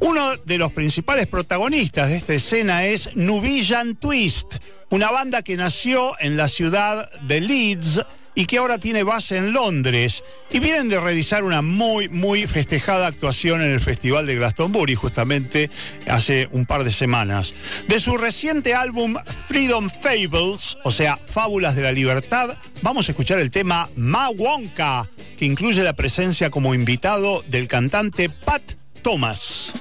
Uno 0.04 0.36
de 0.36 0.58
los 0.58 0.72
principales 0.72 1.28
protagonistas 1.28 2.08
de 2.08 2.16
esta 2.16 2.34
escena 2.34 2.86
es 2.86 3.14
Nubian 3.14 3.94
Twist, 3.94 4.56
una 4.90 5.12
banda 5.12 5.42
que 5.42 5.56
nació 5.56 6.18
en 6.18 6.36
la 6.36 6.48
ciudad 6.48 7.08
de 7.20 7.40
Leeds 7.40 8.02
y 8.34 8.46
que 8.46 8.58
ahora 8.58 8.78
tiene 8.78 9.04
base 9.04 9.36
en 9.36 9.52
Londres. 9.52 10.24
Y 10.50 10.58
vienen 10.58 10.88
de 10.88 10.98
realizar 10.98 11.44
una 11.44 11.62
muy, 11.62 12.08
muy 12.08 12.48
festejada 12.48 13.06
actuación 13.06 13.62
en 13.62 13.70
el 13.70 13.78
Festival 13.78 14.26
de 14.26 14.34
Glastonbury, 14.34 14.96
justamente 14.96 15.70
hace 16.08 16.48
un 16.50 16.66
par 16.66 16.82
de 16.82 16.90
semanas. 16.90 17.54
De 17.86 18.00
su 18.00 18.16
reciente 18.16 18.74
álbum 18.74 19.14
Freedom 19.46 19.88
Fables, 19.88 20.78
o 20.82 20.90
sea, 20.90 21.16
Fábulas 21.16 21.76
de 21.76 21.82
la 21.82 21.92
Libertad, 21.92 22.58
vamos 22.82 23.08
a 23.08 23.12
escuchar 23.12 23.38
el 23.38 23.52
tema 23.52 23.88
Ma 23.94 24.30
Wonka, 24.30 25.08
que 25.38 25.44
incluye 25.44 25.84
la 25.84 25.92
presencia 25.92 26.50
como 26.50 26.74
invitado 26.74 27.44
del 27.46 27.68
cantante 27.68 28.30
Pat 28.30 28.81
Thomas. 29.02 29.72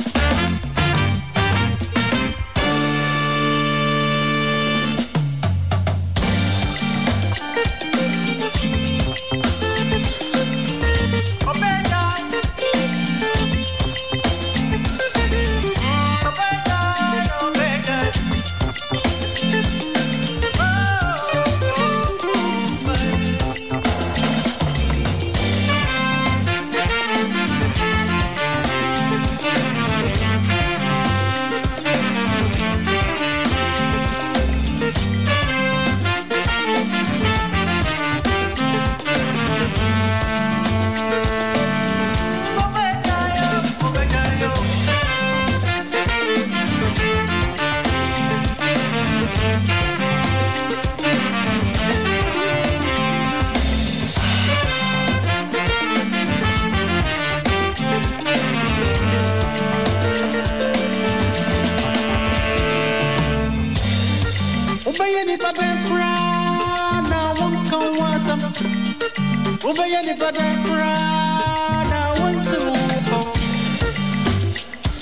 Ubeye 69.71 70.01
nipada 70.05 70.43
kurana 70.63 71.99
wonse 72.19 72.57
wufo 72.65 73.19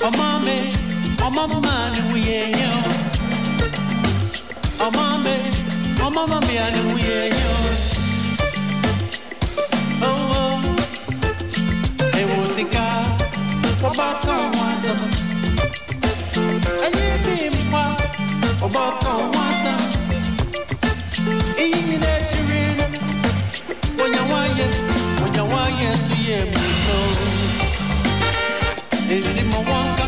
Omame, 0.07 0.57
omamane 1.27 2.01
muyenyo 2.09 2.71
Omame, 4.87 5.35
omamamiane 6.07 6.81
muyenyo 6.81 7.51
Oh 10.01 10.33
oh, 10.39 10.61
ewosika, 12.19 12.85
wabaka 13.83 14.33
wansam 14.57 15.01
Eyi 16.85 17.17
bimpa, 17.23 17.95
wabaka 18.61 19.09
wansam 19.09 19.98
ye, 24.59 24.65
when 25.21 25.33
you 25.33 25.45
want 25.45 25.73
yes, 25.79 26.01
yeah, 26.27 26.51
so. 26.85 26.97
Is 29.09 29.25
it 29.41 29.47
my 29.47 29.59
one? 29.71 29.98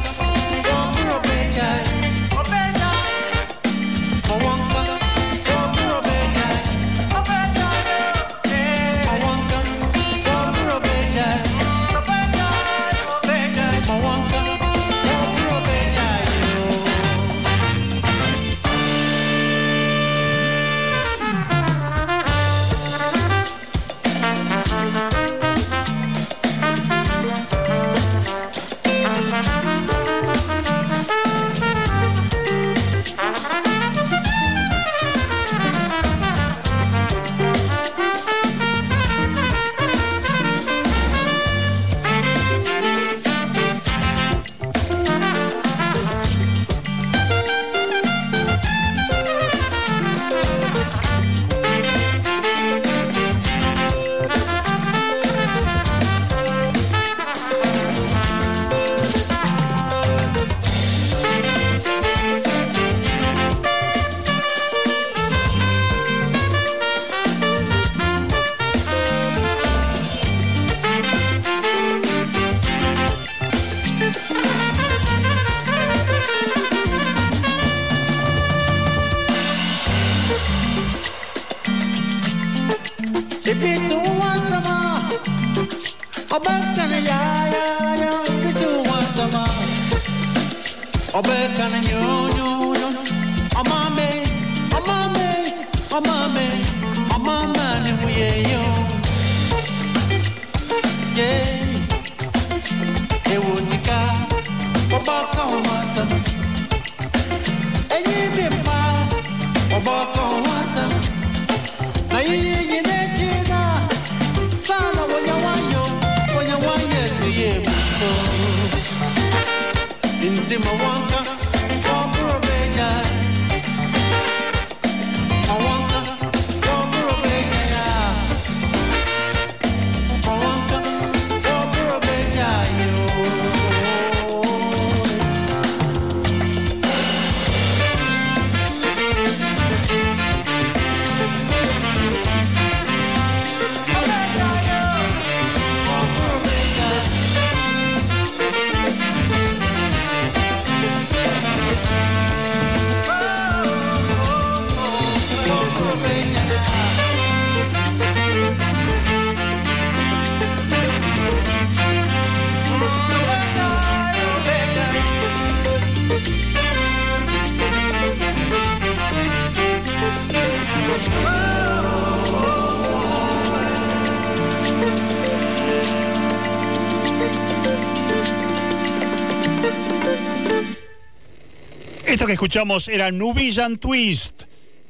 Que 182.31 182.35
escuchamos 182.35 182.87
era 182.87 183.11
Nubian 183.11 183.75
Twist, 183.75 184.43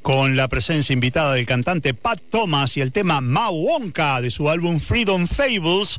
con 0.03 0.35
la 0.35 0.47
presencia 0.47 0.93
invitada 0.93 1.33
del 1.33 1.47
cantante 1.47 1.95
Pat 1.95 2.21
Thomas 2.29 2.77
y 2.77 2.81
el 2.81 2.91
tema 2.91 3.19
Ma 3.19 3.49
Wonka 3.49 4.21
de 4.21 4.29
su 4.29 4.47
álbum 4.47 4.79
Freedom 4.79 5.25
Fables, 5.25 5.97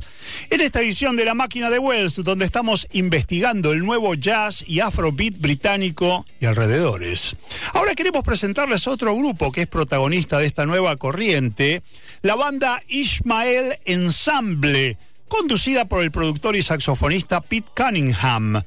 en 0.49 0.61
esta 0.61 0.79
edición 0.79 1.17
de 1.17 1.25
La 1.25 1.33
Máquina 1.33 1.69
de 1.69 1.79
Wells, 1.79 2.23
donde 2.23 2.45
estamos 2.45 2.87
investigando 2.93 3.73
el 3.73 3.79
nuevo 3.79 4.13
jazz 4.13 4.63
y 4.65 4.79
afrobeat 4.79 5.37
británico 5.37 6.25
y 6.39 6.45
alrededores. 6.45 7.35
Ahora 7.73 7.93
queremos 7.93 8.23
presentarles 8.23 8.87
otro 8.87 9.13
grupo 9.13 9.51
que 9.51 9.63
es 9.63 9.67
protagonista 9.67 10.37
de 10.37 10.45
esta 10.45 10.65
nueva 10.65 10.95
corriente, 10.95 11.83
la 12.21 12.35
banda 12.35 12.81
Ishmael 12.87 13.73
Ensemble, 13.83 14.97
conducida 15.27 15.89
por 15.89 16.03
el 16.03 16.11
productor 16.11 16.55
y 16.55 16.63
saxofonista 16.63 17.41
Pete 17.41 17.69
Cunningham. 17.75 18.63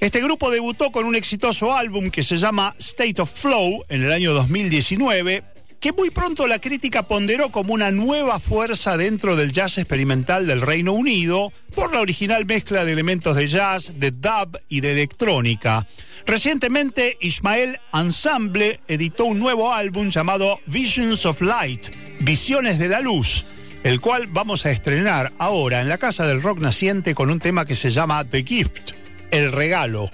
Este 0.00 0.22
grupo 0.22 0.50
debutó 0.50 0.90
con 0.92 1.04
un 1.04 1.14
exitoso 1.14 1.76
álbum 1.76 2.08
que 2.08 2.22
se 2.22 2.38
llama 2.38 2.74
State 2.78 3.20
of 3.20 3.30
Flow 3.30 3.84
en 3.90 4.02
el 4.02 4.12
año 4.12 4.32
2019, 4.32 5.42
que 5.78 5.92
muy 5.92 6.08
pronto 6.08 6.46
la 6.46 6.58
crítica 6.58 7.02
ponderó 7.02 7.50
como 7.50 7.74
una 7.74 7.90
nueva 7.90 8.40
fuerza 8.40 8.96
dentro 8.96 9.36
del 9.36 9.52
jazz 9.52 9.76
experimental 9.76 10.46
del 10.46 10.62
Reino 10.62 10.94
Unido 10.94 11.52
por 11.74 11.92
la 11.92 12.00
original 12.00 12.46
mezcla 12.46 12.86
de 12.86 12.92
elementos 12.92 13.36
de 13.36 13.46
jazz, 13.46 14.00
de 14.00 14.10
dub 14.10 14.58
y 14.70 14.80
de 14.80 14.92
electrónica. 14.92 15.86
Recientemente, 16.24 17.18
Ismael 17.20 17.78
Ensemble 17.92 18.80
editó 18.88 19.26
un 19.26 19.38
nuevo 19.38 19.74
álbum 19.74 20.08
llamado 20.08 20.58
Visions 20.64 21.26
of 21.26 21.42
Light, 21.42 21.88
Visiones 22.20 22.78
de 22.78 22.88
la 22.88 23.02
Luz, 23.02 23.44
el 23.84 24.00
cual 24.00 24.28
vamos 24.28 24.64
a 24.64 24.70
estrenar 24.70 25.30
ahora 25.36 25.82
en 25.82 25.90
la 25.90 25.98
Casa 25.98 26.26
del 26.26 26.40
Rock 26.40 26.60
Naciente 26.60 27.14
con 27.14 27.30
un 27.30 27.38
tema 27.38 27.66
que 27.66 27.74
se 27.74 27.90
llama 27.90 28.24
The 28.24 28.44
Gift, 28.44 28.99
el 29.30 29.52
regalo. 29.52 30.10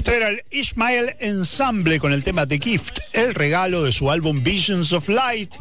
Esto 0.00 0.12
era 0.12 0.28
el 0.28 0.42
Ishmael 0.50 1.14
Ensemble 1.20 2.00
con 2.00 2.14
el 2.14 2.22
tema 2.22 2.46
The 2.46 2.58
Gift, 2.58 3.00
el 3.12 3.34
regalo 3.34 3.84
de 3.84 3.92
su 3.92 4.10
álbum 4.10 4.42
Visions 4.42 4.94
of 4.94 5.10
Light. 5.10 5.56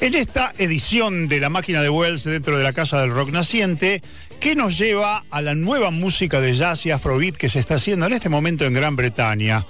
En 0.00 0.14
esta 0.14 0.54
edición 0.56 1.28
de 1.28 1.40
la 1.40 1.50
máquina 1.50 1.82
de 1.82 1.90
Wells 1.90 2.24
dentro 2.24 2.56
de 2.56 2.64
la 2.64 2.72
Casa 2.72 3.02
del 3.02 3.10
Rock 3.10 3.28
Naciente, 3.32 4.00
que 4.40 4.54
nos 4.54 4.78
lleva 4.78 5.26
a 5.28 5.42
la 5.42 5.54
nueva 5.54 5.90
música 5.90 6.40
de 6.40 6.54
jazz 6.54 6.86
y 6.86 6.90
afrobeat 6.90 7.36
que 7.36 7.50
se 7.50 7.58
está 7.58 7.74
haciendo 7.74 8.06
en 8.06 8.14
este 8.14 8.30
momento 8.30 8.64
en 8.64 8.72
Gran 8.72 8.96
Bretaña. 8.96 9.66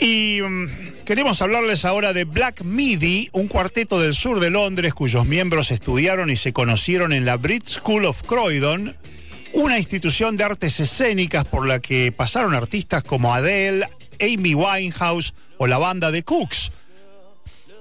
Y 0.00 0.38
mm, 0.40 1.02
queremos 1.04 1.42
hablarles 1.42 1.84
ahora 1.84 2.12
de 2.12 2.22
Black 2.22 2.62
Midi, 2.62 3.28
un 3.32 3.48
cuarteto 3.48 4.00
del 4.00 4.14
sur 4.14 4.38
de 4.38 4.50
Londres 4.50 4.94
cuyos 4.94 5.26
miembros 5.26 5.72
estudiaron 5.72 6.30
y 6.30 6.36
se 6.36 6.52
conocieron 6.52 7.12
en 7.12 7.24
la 7.24 7.36
Brit 7.36 7.66
School 7.66 8.04
of 8.04 8.22
Croydon, 8.22 8.94
una 9.52 9.78
institución 9.78 10.36
de 10.36 10.44
artes 10.44 10.80
escénicas 10.80 11.44
por 11.44 11.66
la 11.66 11.80
que 11.80 12.12
pasaron 12.12 12.54
artistas 12.54 13.02
como 13.02 13.34
Adele, 13.34 13.86
Amy 14.20 14.54
Winehouse 14.54 15.34
o 15.58 15.66
la 15.66 15.78
banda 15.78 16.10
de 16.10 16.22
Cooks. 16.22 16.72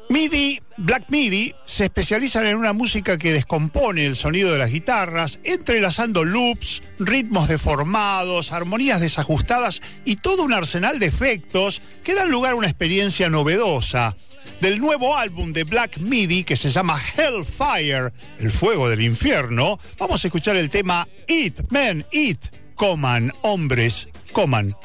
MIDI, 0.09 0.61
Black 0.78 1.09
MIDI, 1.09 1.53
se 1.65 1.84
especializan 1.86 2.45
en 2.45 2.55
una 2.55 2.72
música 2.72 3.18
que 3.18 3.34
descompone 3.34 4.05
el 4.05 4.15
sonido 4.15 4.53
de 4.53 4.57
las 4.57 4.72
guitarras, 4.72 5.41
entrelazando 5.43 6.24
loops, 6.24 6.82
ritmos 6.97 7.49
deformados, 7.49 8.53
armonías 8.53 9.01
desajustadas 9.01 9.82
y 10.05 10.15
todo 10.15 10.43
un 10.43 10.53
arsenal 10.53 10.97
de 10.97 11.07
efectos 11.07 11.82
que 12.05 12.15
dan 12.15 12.32
lugar 12.32 12.53
a 12.53 12.55
una 12.55 12.68
experiencia 12.68 13.30
novedosa. 13.30 14.15
Del 14.62 14.80
nuevo 14.80 15.16
álbum 15.16 15.53
de 15.53 15.64
Black 15.64 15.99
MIDI 15.99 16.43
que 16.43 16.55
se 16.55 16.70
llama 16.70 16.99
Hellfire, 17.16 18.12
el 18.39 18.49
fuego 18.49 18.89
del 18.89 19.01
infierno, 19.01 19.80
vamos 19.99 20.24
a 20.24 20.28
escuchar 20.28 20.55
el 20.55 20.70
tema 20.70 21.08
Eat, 21.28 21.70
Men, 21.70 22.05
Eat, 22.12 22.53
coman, 22.76 23.32
hombres, 23.43 24.10
coman. 24.32 24.76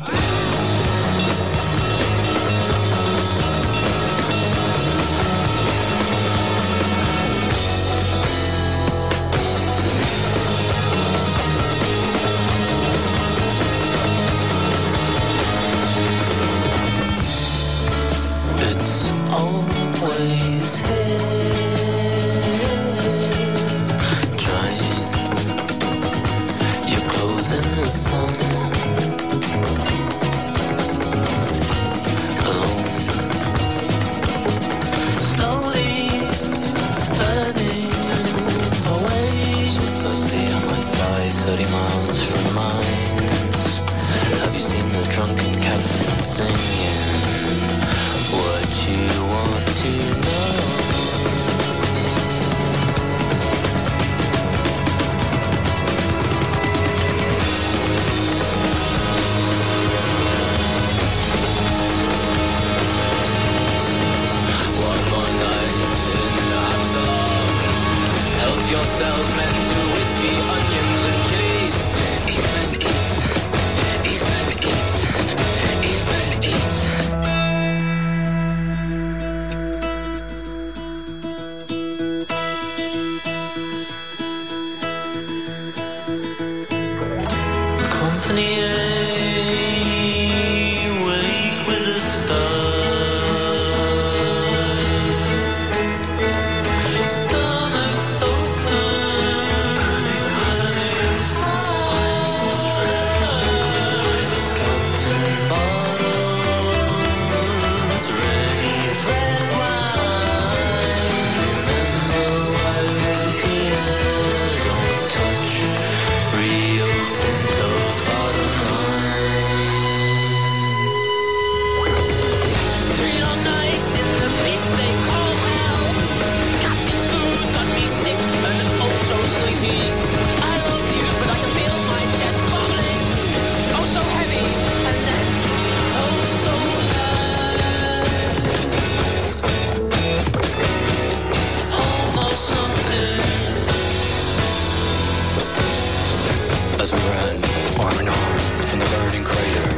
Ran, 147.23 147.37
arm 147.79 148.01
in 148.01 148.09
arm, 148.09 148.39
from 148.67 148.79
the 148.81 148.85
burning 148.97 149.23
crater, 149.23 149.69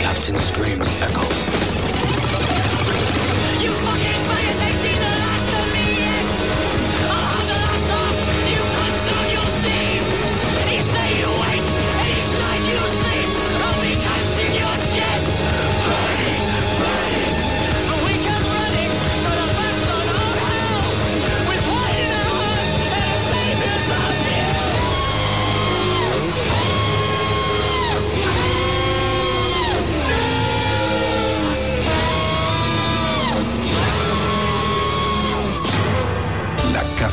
Captain 0.00 0.36
screams 0.36 0.88
echo. 1.02 1.20
You 3.60 3.72
fucking 3.84 4.47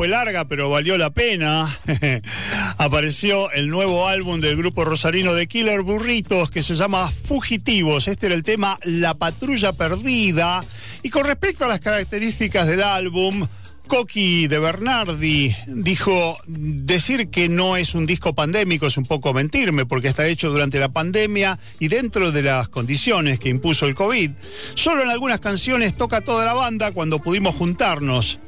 Fue 0.00 0.08
larga, 0.08 0.46
pero 0.46 0.70
valió 0.70 0.96
la 0.96 1.10
pena. 1.10 1.78
Apareció 2.78 3.52
el 3.52 3.68
nuevo 3.68 4.08
álbum 4.08 4.40
del 4.40 4.56
grupo 4.56 4.86
rosarino 4.86 5.34
de 5.34 5.46
Killer 5.46 5.82
Burritos 5.82 6.48
que 6.48 6.62
se 6.62 6.74
llama 6.74 7.10
Fugitivos. 7.10 8.08
Este 8.08 8.24
era 8.24 8.34
el 8.34 8.42
tema 8.42 8.78
La 8.82 9.12
Patrulla 9.12 9.74
Perdida. 9.74 10.64
Y 11.02 11.10
con 11.10 11.26
respecto 11.26 11.66
a 11.66 11.68
las 11.68 11.80
características 11.80 12.66
del 12.66 12.82
álbum, 12.82 13.46
Coqui 13.88 14.46
de 14.46 14.58
Bernardi 14.58 15.54
dijo, 15.66 16.38
decir 16.46 17.28
que 17.28 17.50
no 17.50 17.76
es 17.76 17.94
un 17.94 18.06
disco 18.06 18.34
pandémico 18.34 18.86
es 18.86 18.96
un 18.96 19.04
poco 19.04 19.34
mentirme, 19.34 19.84
porque 19.84 20.08
está 20.08 20.26
hecho 20.26 20.48
durante 20.48 20.78
la 20.78 20.88
pandemia 20.88 21.58
y 21.78 21.88
dentro 21.88 22.32
de 22.32 22.42
las 22.42 22.70
condiciones 22.70 23.38
que 23.38 23.50
impuso 23.50 23.84
el 23.84 23.94
COVID. 23.94 24.30
Solo 24.72 25.02
en 25.02 25.10
algunas 25.10 25.40
canciones 25.40 25.94
toca 25.94 26.22
toda 26.22 26.46
la 26.46 26.54
banda 26.54 26.92
cuando 26.92 27.18
pudimos 27.18 27.54
juntarnos. 27.54 28.38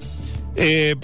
Eh, 0.57 0.97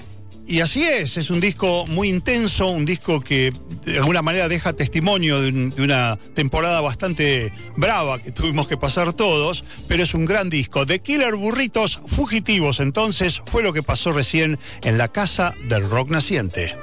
y 0.49 0.61
así 0.61 0.83
es, 0.85 1.17
es 1.17 1.31
un 1.31 1.41
disco 1.41 1.87
muy 1.89 2.09
intenso, 2.09 2.67
un 2.69 2.85
disco 2.85 3.21
que 3.21 3.53
de 3.85 3.99
alguna 3.99 4.23
manera 4.23 4.49
deja 4.49 4.73
testimonio 4.73 5.41
de, 5.41 5.49
un- 5.51 5.71
de 5.71 5.83
una 5.83 6.19
temporada 6.35 6.81
bastante 6.81 7.53
brava 7.77 8.19
que 8.19 8.33
tuvimos 8.33 8.67
que 8.67 8.77
pasar 8.77 9.13
todos, 9.13 9.65
pero 9.87 10.03
es 10.03 10.15
un 10.15 10.25
gran 10.25 10.49
disco. 10.51 10.85
De 10.87 11.01
Killer 11.01 11.35
Burritos 11.37 12.01
Fugitivos, 12.07 12.81
entonces, 12.81 13.43
fue 13.47 13.63
lo 13.63 13.73
que 13.73 13.83
pasó 13.83 14.13
recién 14.13 14.59
en 14.83 14.99
la 14.99 15.09
Casa 15.09 15.55
del 15.69 15.89
Rock 15.89 16.11
Naciente. 16.11 16.75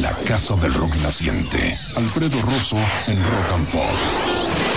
La 0.00 0.12
Casa 0.26 0.56
del 0.56 0.72
Rock 0.74 0.94
Naciente. 1.02 1.76
Alfredo 1.96 2.40
Rosso 2.42 2.78
en 3.06 3.22
Rock 3.22 3.52
and 3.52 3.68
Pop. 3.70 4.75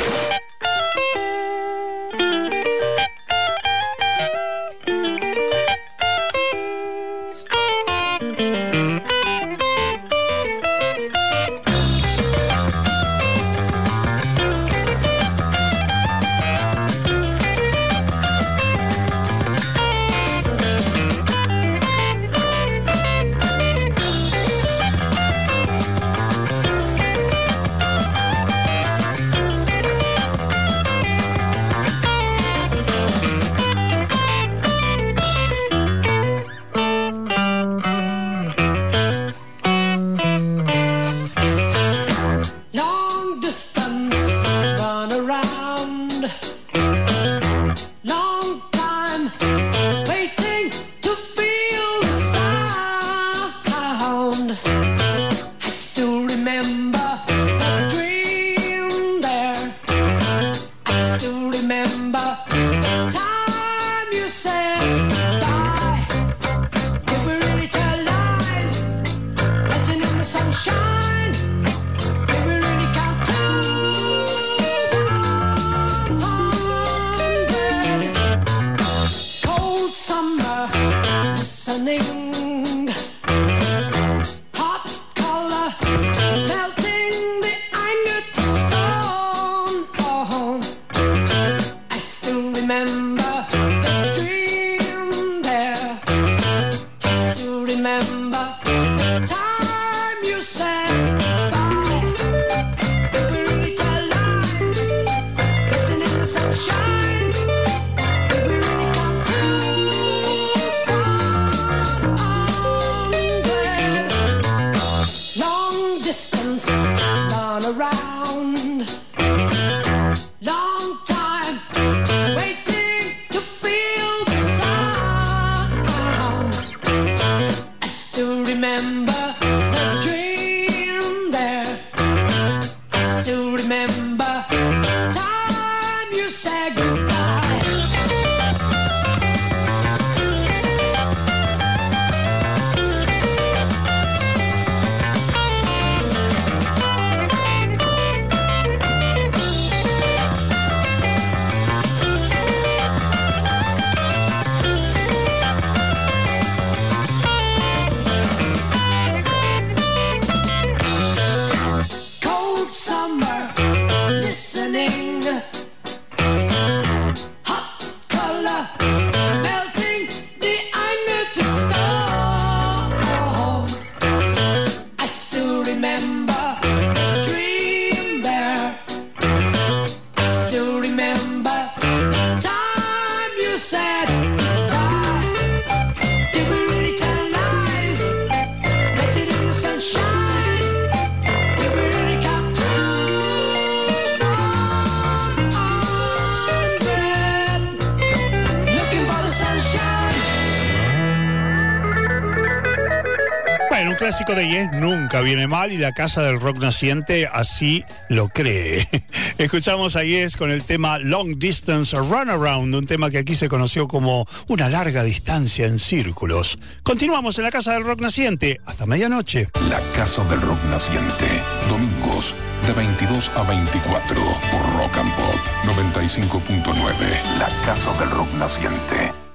Y 205.72 205.78
la 205.78 205.91
Casa 205.91 206.24
del 206.24 206.39
Rock 206.39 206.59
Naciente 206.59 207.28
así 207.32 207.84
lo 208.09 208.30
cree. 208.30 208.88
Escuchamos 209.38 209.95
a 209.95 210.03
Yes 210.03 210.38
con 210.38 210.51
el 210.51 210.63
tema 210.63 210.97
Long 210.99 211.38
Distance 211.38 211.97
Runaround, 211.97 212.74
un 212.74 212.86
tema 212.86 213.09
que 213.09 213.17
aquí 213.17 213.36
se 213.36 213.49
conoció 213.49 213.88
como 213.88 214.28
una 214.47 214.70
larga 214.70 215.03
distancia 215.03 215.67
en 215.67 215.80
círculos. 215.80 216.57
Continuamos 216.84 217.38
en 217.38 217.43
la 217.43 217.51
Casa 217.51 217.74
del 217.74 217.84
Rock 217.84 218.01
Naciente 218.01 218.61
hasta 218.65 218.86
medianoche. 218.86 219.47
La 219.70 219.82
Casa 219.95 220.24
del 220.26 220.41
Rock 220.41 220.63
Naciente, 220.70 221.26
domingos 221.70 222.36
de 222.65 222.74
22 222.74 223.32
a 223.36 223.43
24 223.43 224.15
por 224.15 224.74
Rock 224.78 224.97
and 224.97 225.15
Pop 225.15 225.36
95.9. 225.65 227.38
La 227.38 227.47
Casa 227.65 227.93
del 227.99 228.09
Rock 228.11 228.34
Naciente. 228.34 229.29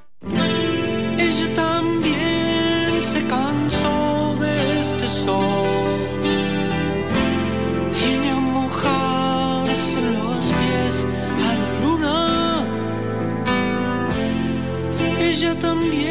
También 15.64 16.03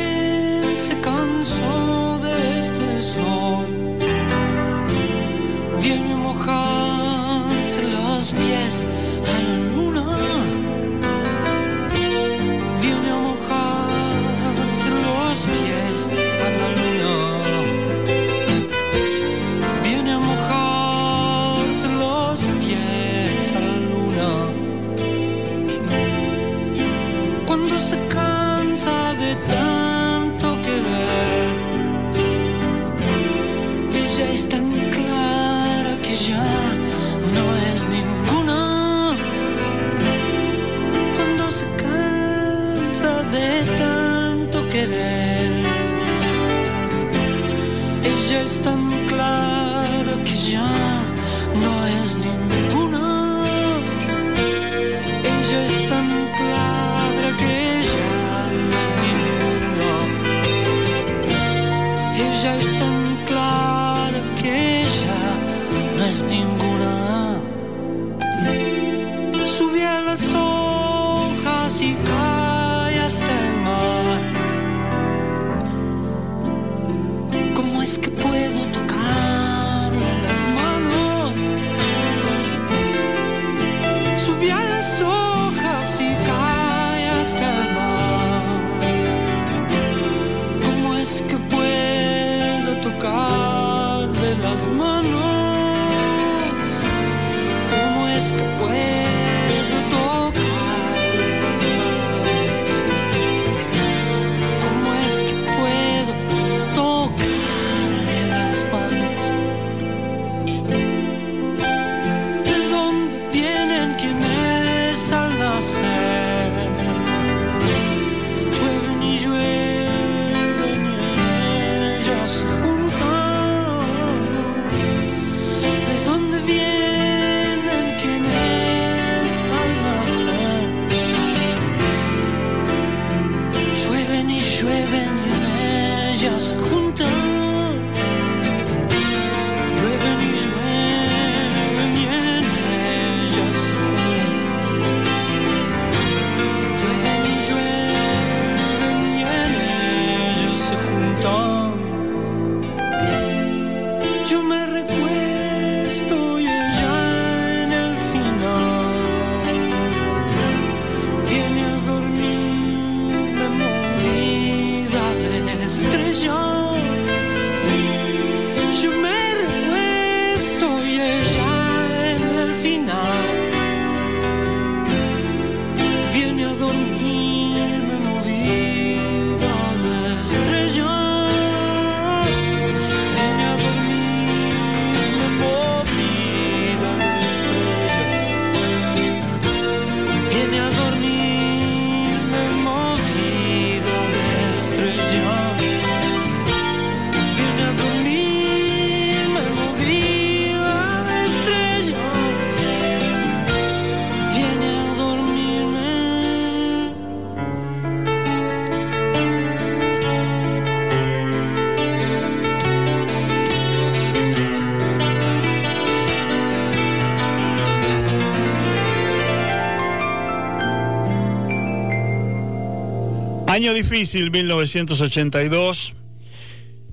Difícil, 223.74 224.32
1982. 224.32 225.94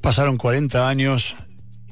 Pasaron 0.00 0.38
40 0.38 0.88
años 0.88 1.36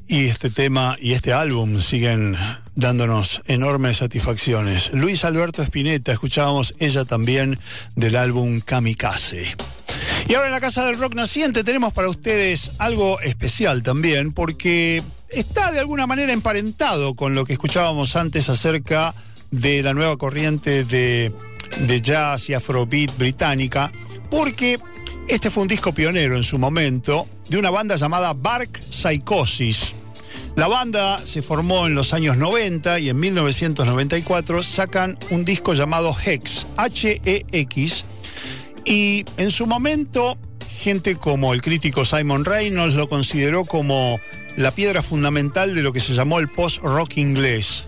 y 0.06 0.26
este 0.26 0.48
tema 0.48 0.96
y 1.00 1.12
este 1.12 1.32
álbum 1.32 1.80
siguen 1.80 2.36
dándonos 2.74 3.42
enormes 3.46 3.98
satisfacciones. 3.98 4.90
Luis 4.92 5.24
Alberto 5.24 5.62
Spinetta, 5.62 6.12
escuchábamos 6.12 6.74
ella 6.78 7.04
también 7.04 7.58
del 7.96 8.16
álbum 8.16 8.60
Kamikaze. 8.60 9.56
Y 10.28 10.34
ahora 10.34 10.46
en 10.46 10.52
la 10.52 10.60
Casa 10.60 10.86
del 10.86 10.98
Rock 10.98 11.14
Naciente 11.14 11.64
tenemos 11.64 11.92
para 11.92 12.08
ustedes 12.08 12.72
algo 12.78 13.20
especial 13.20 13.82
también, 13.82 14.32
porque 14.32 15.02
está 15.28 15.70
de 15.72 15.80
alguna 15.80 16.06
manera 16.06 16.32
emparentado 16.32 17.14
con 17.14 17.34
lo 17.34 17.44
que 17.44 17.52
escuchábamos 17.52 18.16
antes 18.16 18.48
acerca 18.48 19.14
de 19.50 19.82
la 19.82 19.94
nueva 19.94 20.16
corriente 20.16 20.84
de, 20.84 21.32
de 21.80 22.00
jazz 22.00 22.48
y 22.48 22.54
afrobeat 22.54 23.16
británica, 23.16 23.92
porque 24.30 24.78
este 25.28 25.50
fue 25.50 25.62
un 25.62 25.68
disco 25.68 25.92
pionero 25.92 26.36
en 26.36 26.44
su 26.44 26.58
momento 26.58 27.26
de 27.48 27.58
una 27.58 27.70
banda 27.70 27.96
llamada 27.96 28.32
Bark 28.34 28.80
Psychosis. 28.80 29.94
La 30.56 30.66
banda 30.66 31.20
se 31.24 31.42
formó 31.42 31.86
en 31.86 31.94
los 31.94 32.12
años 32.12 32.36
90 32.36 32.98
y 32.98 33.10
en 33.10 33.18
1994 33.18 34.62
sacan 34.62 35.18
un 35.30 35.44
disco 35.44 35.74
llamado 35.74 36.16
Hex, 36.24 36.66
H-E-X, 36.76 38.04
y 38.84 39.24
en 39.36 39.50
su 39.50 39.66
momento 39.66 40.38
gente 40.78 41.16
como 41.16 41.52
el 41.54 41.62
crítico 41.62 42.04
Simon 42.04 42.44
Reynolds 42.44 42.94
lo 42.94 43.08
consideró 43.08 43.64
como 43.64 44.20
la 44.56 44.70
piedra 44.70 45.02
fundamental 45.02 45.74
de 45.74 45.82
lo 45.82 45.92
que 45.92 46.00
se 46.00 46.14
llamó 46.14 46.38
el 46.38 46.48
post-rock 46.48 47.18
inglés. 47.18 47.84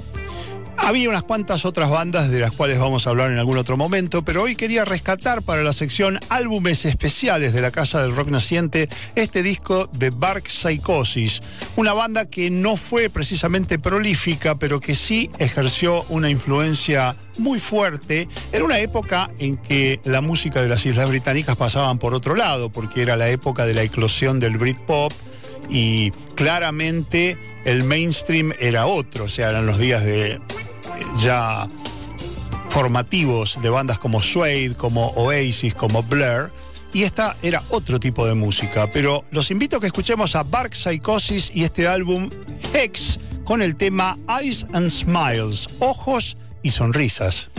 Había 0.83 1.09
unas 1.09 1.23
cuantas 1.23 1.65
otras 1.65 1.89
bandas 1.89 2.31
de 2.31 2.41
las 2.41 2.51
cuales 2.51 2.79
vamos 2.79 3.07
a 3.07 3.11
hablar 3.11 3.31
en 3.31 3.39
algún 3.39 3.59
otro 3.59 3.77
momento, 3.77 4.23
pero 4.23 4.43
hoy 4.43 4.57
quería 4.57 4.85
rescatar 4.85 5.43
para 5.43 5.63
la 5.63 5.73
sección 5.73 6.19
álbumes 6.29 6.85
especiales 6.85 7.53
de 7.53 7.61
la 7.61 7.71
Casa 7.71 8.03
del 8.03 8.17
Rock 8.17 8.29
Naciente 8.29 8.89
este 9.15 9.43
disco 9.43 9.89
de 9.93 10.11
Bark 10.11 10.49
Psychosis, 10.49 11.43
una 11.77 11.93
banda 11.93 12.27
que 12.27 12.51
no 12.51 12.77
fue 12.77 13.09
precisamente 13.09 13.79
prolífica, 13.79 14.57
pero 14.57 14.81
que 14.81 14.97
sí 14.97 15.31
ejerció 15.39 16.03
una 16.09 16.29
influencia 16.29 17.15
muy 17.39 17.61
fuerte. 17.61 18.27
En 18.53 18.63
una 18.63 18.81
época 18.81 19.31
en 19.39 19.59
que 19.59 20.01
la 20.05 20.23
música 20.23 20.61
de 20.61 20.69
las 20.69 20.85
Islas 20.87 21.09
Británicas 21.09 21.57
pasaban 21.57 21.99
por 21.99 22.15
otro 22.15 22.35
lado, 22.35 22.73
porque 22.73 23.03
era 23.03 23.17
la 23.17 23.29
época 23.29 23.65
de 23.65 23.75
la 23.75 23.83
eclosión 23.83 24.41
del 24.41 24.59
Britpop 24.59 25.13
y 25.69 26.11
claramente 26.35 27.39
el 27.65 27.85
mainstream 27.85 28.53
era 28.59 28.87
otro, 28.87 29.25
o 29.25 29.29
sea, 29.29 29.51
eran 29.51 29.67
los 29.67 29.79
días 29.79 30.03
de 30.03 30.41
ya 31.21 31.69
formativos 32.69 33.61
de 33.63 33.71
bandas 33.71 33.99
como 33.99 34.23
Suede, 34.23 34.75
como 34.75 35.09
Oasis, 35.11 35.75
como 35.75 36.03
Blur. 36.03 36.53
Y 36.93 37.05
esta 37.05 37.37
era 37.43 37.63
otro 37.71 38.01
tipo 38.01 38.27
de 38.27 38.35
música. 38.35 38.91
Pero 38.91 39.25
los 39.31 39.51
invito 39.51 39.77
a 39.77 39.81
que 39.81 39.87
escuchemos 39.87 40.35
a 40.35 40.43
Bark 40.43 40.75
Psychosis 40.75 41.53
y 41.55 41.65
este 41.65 41.87
álbum 41.87 42.31
Hex 42.75 43.19
con 43.45 43.63
el 43.63 43.77
tema 43.77 44.19
Eyes 44.41 44.67
and 44.73 44.91
Smiles, 44.91 45.69
ojos 45.81 46.37
y 46.63 46.71
sonrisas. 46.71 47.51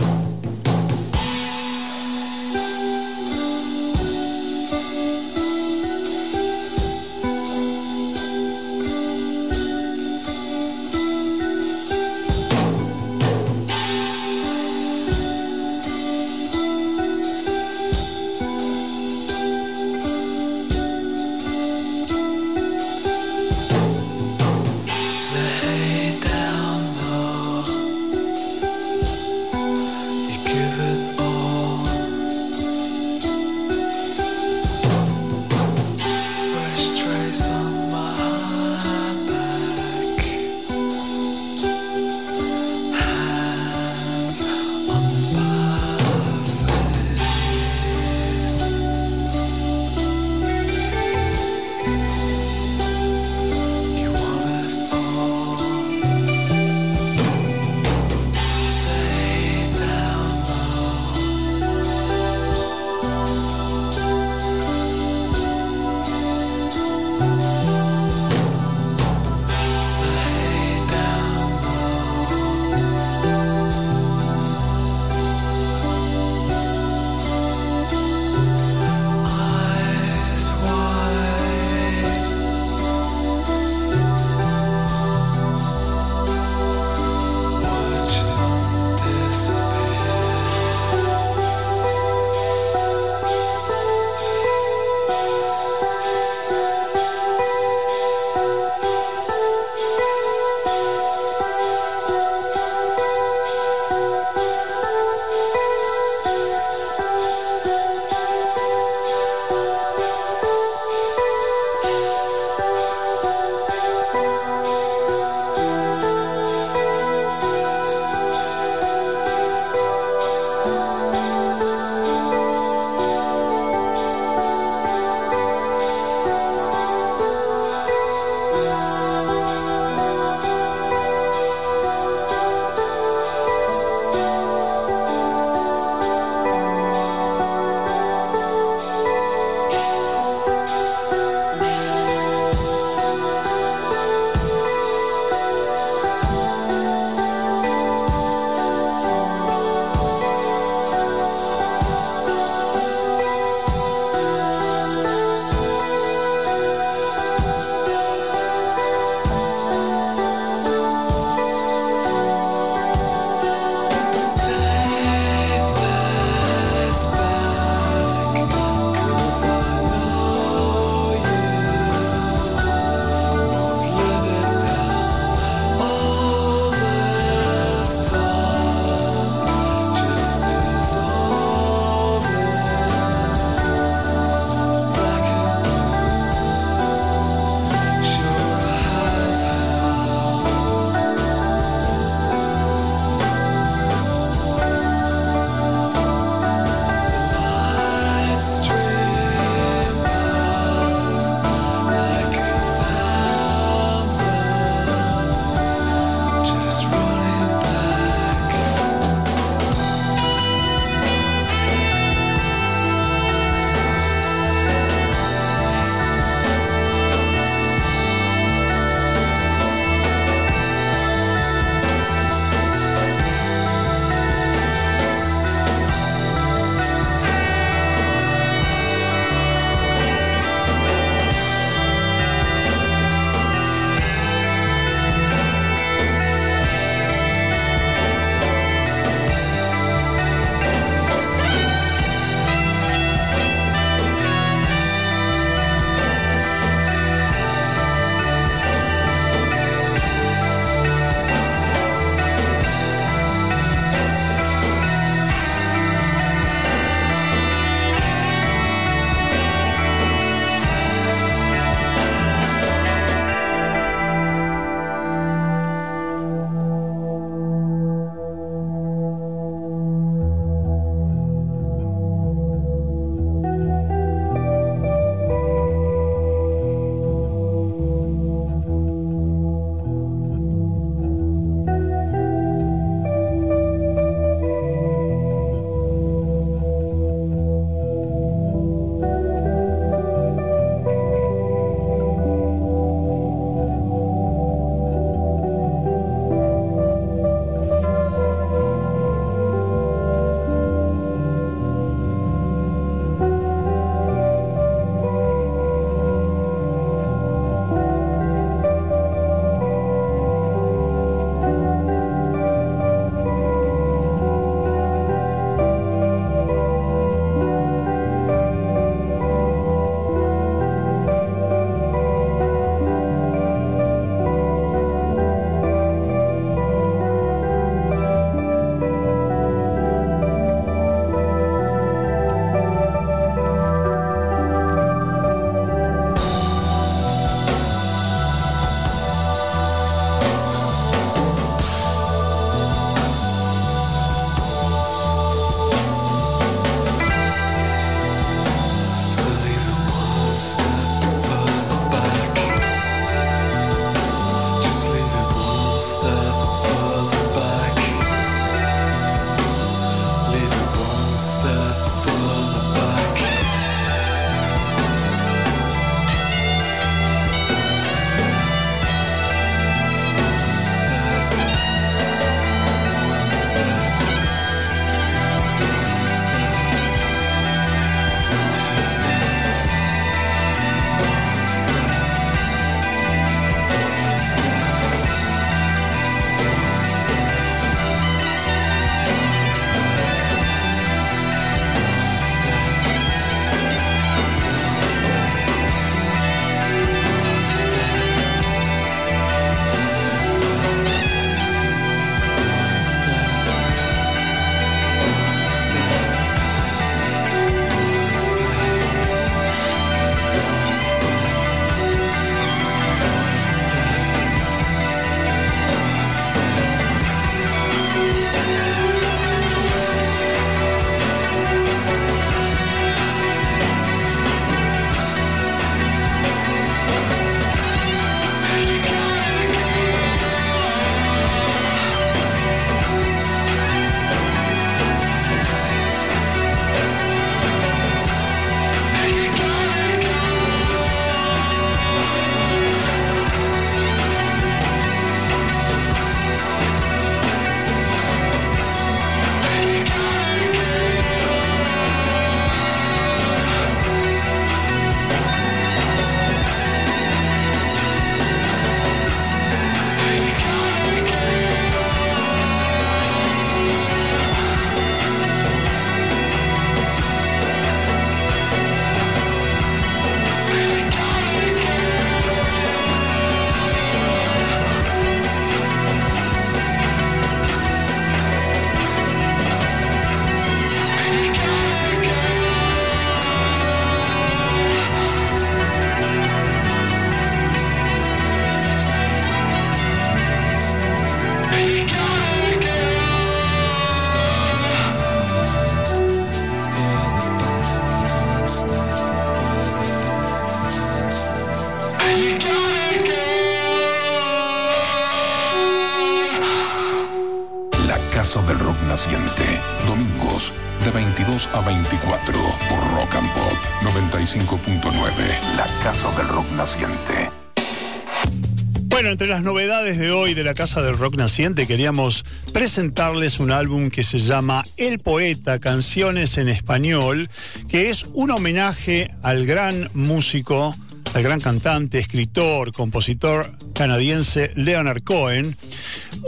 Las 519.32 519.42
novedades 519.42 519.96
de 519.96 520.10
hoy 520.10 520.34
de 520.34 520.44
la 520.44 520.52
Casa 520.52 520.82
del 520.82 520.98
Rock 520.98 521.16
Naciente 521.16 521.66
queríamos 521.66 522.22
presentarles 522.52 523.40
un 523.40 523.50
álbum 523.50 523.88
que 523.88 524.02
se 524.02 524.18
llama 524.18 524.62
El 524.76 524.98
Poeta, 524.98 525.58
Canciones 525.58 526.36
en 526.36 526.48
Español, 526.48 527.30
que 527.70 527.88
es 527.88 528.04
un 528.12 528.30
homenaje 528.30 529.10
al 529.22 529.46
gran 529.46 529.88
músico, 529.94 530.76
al 531.14 531.22
gran 531.22 531.40
cantante, 531.40 531.98
escritor, 531.98 532.72
compositor 532.72 533.56
canadiense 533.72 534.50
Leonard 534.54 535.02
Cohen. 535.02 535.56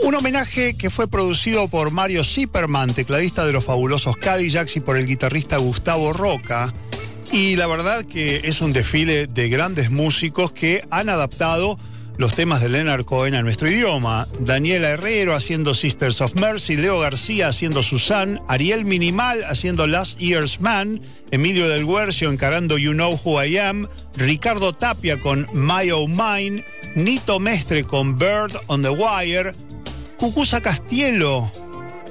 Un 0.03 0.15
homenaje 0.15 0.75
que 0.75 0.89
fue 0.89 1.07
producido 1.07 1.67
por 1.67 1.91
Mario 1.91 2.23
Zipperman, 2.23 2.95
tecladista 2.95 3.45
de 3.45 3.53
los 3.53 3.65
fabulosos 3.65 4.17
Cadillacs, 4.17 4.77
y 4.77 4.79
por 4.79 4.97
el 4.97 5.05
guitarrista 5.05 5.57
Gustavo 5.57 6.11
Roca. 6.11 6.73
Y 7.31 7.55
la 7.55 7.67
verdad 7.67 8.03
que 8.03 8.41
es 8.45 8.61
un 8.61 8.73
desfile 8.73 9.27
de 9.27 9.47
grandes 9.47 9.91
músicos 9.91 10.51
que 10.53 10.83
han 10.89 11.09
adaptado 11.09 11.77
los 12.17 12.33
temas 12.33 12.61
de 12.61 12.69
Leonard 12.69 13.05
Cohen 13.05 13.35
a 13.35 13.43
nuestro 13.43 13.69
idioma. 13.69 14.27
Daniela 14.39 14.89
Herrero 14.89 15.35
haciendo 15.35 15.73
Sisters 15.75 16.21
of 16.21 16.35
Mercy, 16.35 16.77
Leo 16.77 16.99
García 16.99 17.49
haciendo 17.49 17.83
Susan, 17.83 18.39
Ariel 18.47 18.85
Minimal 18.85 19.43
haciendo 19.45 19.87
Last 19.87 20.17
Year's 20.19 20.61
Man, 20.61 21.01
Emilio 21.31 21.67
del 21.67 21.85
Guercio 21.85 22.31
encarando 22.31 22.77
You 22.77 22.93
Know 22.93 23.19
Who 23.23 23.43
I 23.43 23.57
Am, 23.57 23.87
Ricardo 24.15 24.73
Tapia 24.73 25.19
con 25.19 25.47
My 25.53 25.91
Oh 25.91 26.07
Mine, 26.07 26.63
Nito 26.95 27.39
Mestre 27.39 27.83
con 27.83 28.17
Bird 28.17 28.55
on 28.67 28.81
the 28.81 28.89
Wire, 28.89 29.53
Cucusa 30.17 30.61
Castielo 30.61 31.51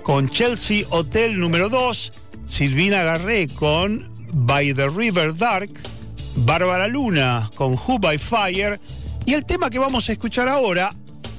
con 0.03 0.29
Chelsea 0.29 0.85
Hotel 0.91 1.39
número 1.39 1.69
2, 1.69 2.13
Silvina 2.45 3.03
Garré 3.03 3.49
con 3.49 4.11
By 4.33 4.75
the 4.75 4.89
River 4.89 5.35
Dark, 5.35 5.71
Bárbara 6.37 6.89
Luna 6.89 7.49
con 7.55 7.75
Who 7.75 7.99
by 7.99 8.19
Fire 8.19 8.79
y 9.27 9.35
el 9.35 9.45
tema 9.45 9.71
que 9.71 9.79
vamos 9.79 10.09
a 10.09 10.13
escuchar 10.13 10.49
ahora, 10.49 10.95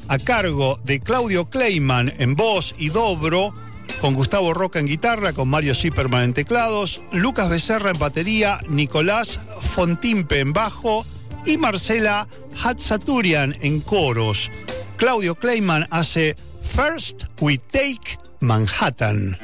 a 0.08 0.20
cargo 0.20 0.80
de 0.84 1.00
Claudio 1.00 1.50
Kleiman 1.50 2.14
en 2.18 2.36
voz 2.36 2.76
y 2.78 2.90
dobro, 2.90 3.54
con 4.02 4.14
Gustavo 4.14 4.54
Roca 4.54 4.80
en 4.80 4.88
guitarra, 4.88 5.34
con 5.34 5.50
Mario 5.50 5.74
Zipperman 5.74 6.24
en 6.24 6.34
teclados, 6.34 7.02
Lucas 7.12 7.50
Becerra 7.50 7.92
en 7.92 8.00
batería, 8.00 8.60
Nicolás 8.68 9.40
Fontimpe 9.62 10.40
en 10.40 10.54
bajo 10.54 11.06
y 11.46 11.58
Marcela 11.58 12.28
Hatzaturian 12.64 13.58
en 13.62 13.80
coros. 13.82 14.52
Claudio 14.98 15.36
Kleiman 15.36 15.88
hace 15.92 16.36
First 16.64 17.26
We 17.40 17.58
Take 17.58 18.20
Manhattan. 18.40 19.38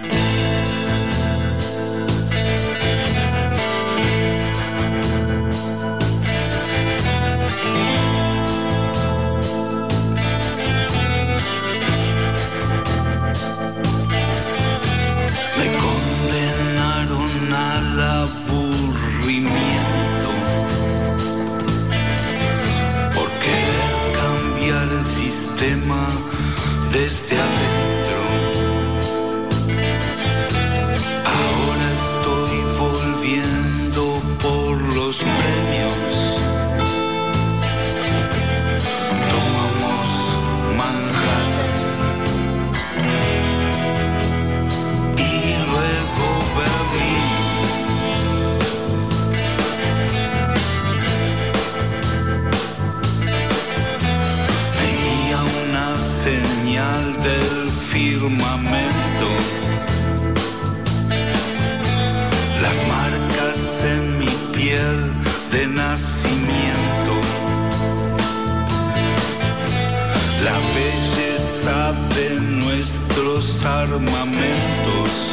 Nuestros 72.91 73.63
armamentos. 73.65 75.30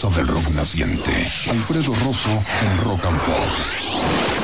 casa 0.00 0.16
del 0.16 0.28
rock 0.28 0.48
naciente. 0.50 1.10
Alfredo 1.50 1.92
Rosso 2.04 2.30
en 2.30 2.78
Rock 2.78 3.04
and 3.04 3.20
Pop. 3.22 4.37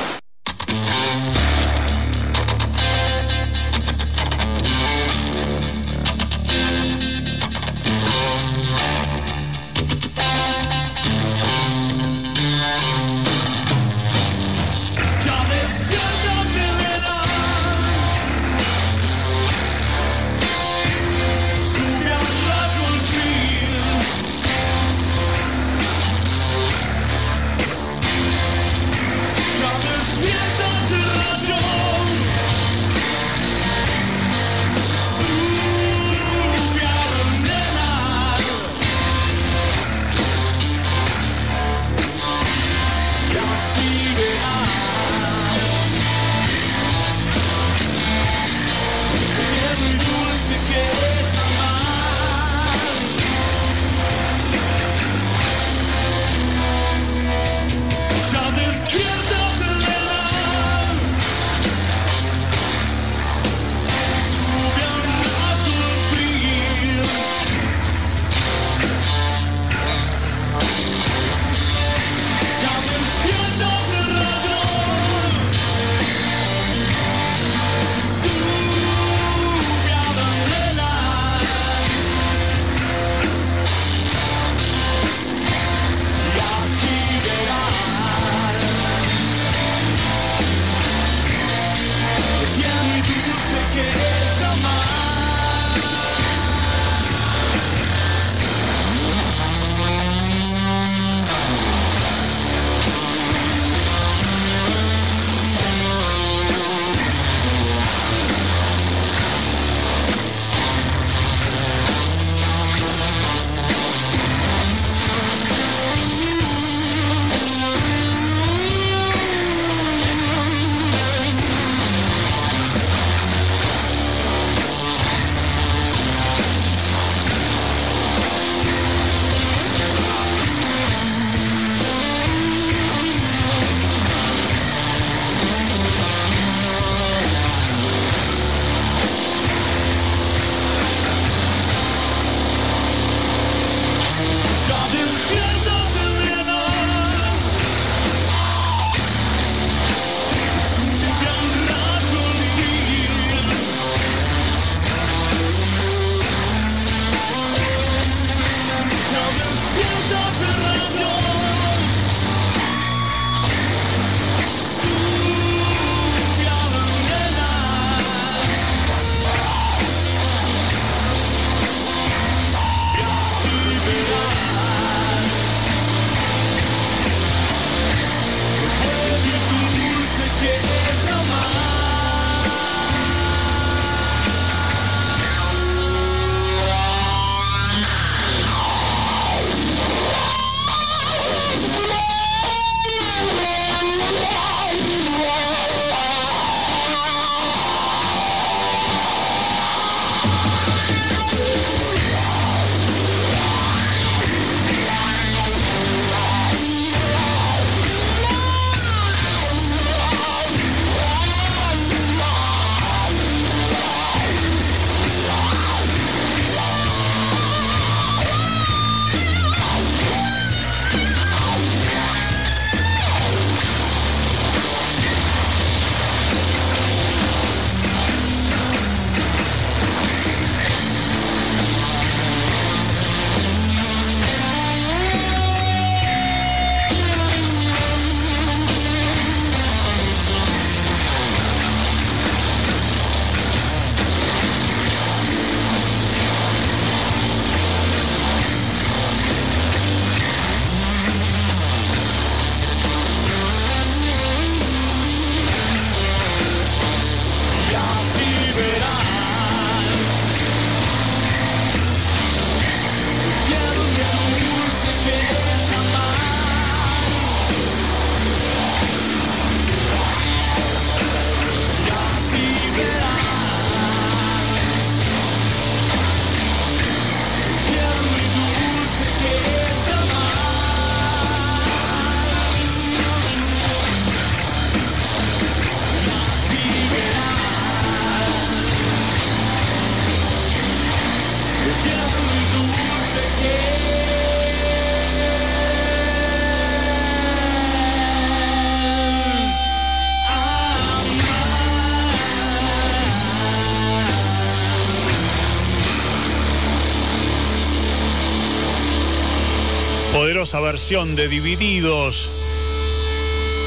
esa 310.55 310.61
versión 310.61 311.17
de 311.17 311.27
Divididos, 311.27 312.29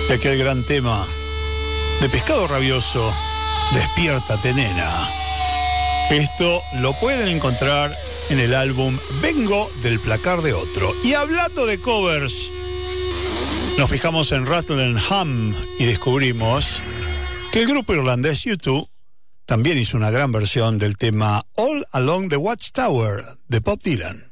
de 0.09 0.15
aquel 0.15 0.39
gran 0.39 0.63
tema, 0.63 1.07
de 2.01 2.09
Pescado 2.09 2.49
Rabioso, 2.49 3.15
Despiértate 3.75 4.55
nena. 4.55 5.11
Esto 6.09 6.63
lo 6.77 6.99
pueden 6.99 7.29
encontrar 7.29 7.95
en 8.31 8.39
el 8.39 8.55
álbum 8.55 8.99
Vengo 9.21 9.71
del 9.83 10.01
placar 10.01 10.41
de 10.41 10.55
otro. 10.55 10.95
Y 11.05 11.13
hablando 11.13 11.67
de 11.67 11.79
covers, 11.79 12.51
nos 13.77 13.91
fijamos 13.91 14.33
en 14.33 14.47
Rattle 14.47 14.95
Ham 15.11 15.55
y 15.79 15.85
descubrimos 15.85 16.83
que 17.53 17.61
el 17.61 17.69
grupo 17.69 17.93
irlandés 17.93 18.47
U2 18.47 18.89
también 19.45 19.77
hizo 19.77 19.99
una 19.99 20.11
gran 20.11 20.33
versión 20.33 20.79
del 20.79 20.97
tema 20.97 21.43
All 21.55 21.87
Along 21.93 22.31
the 22.31 22.39
Watchtower 22.39 23.25
de 23.49 23.61
Bob 23.61 23.79
Dylan. 23.83 24.28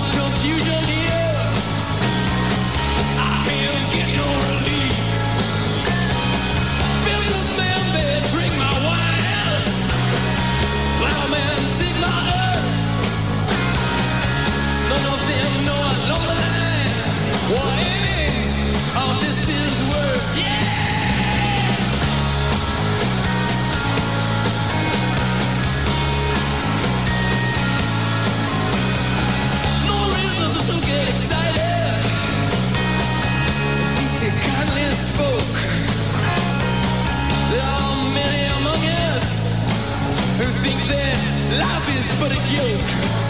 much 0.00 0.10
confusion 0.12 0.99
but 42.20 42.32
it's 42.32 42.52
you. 42.52 43.29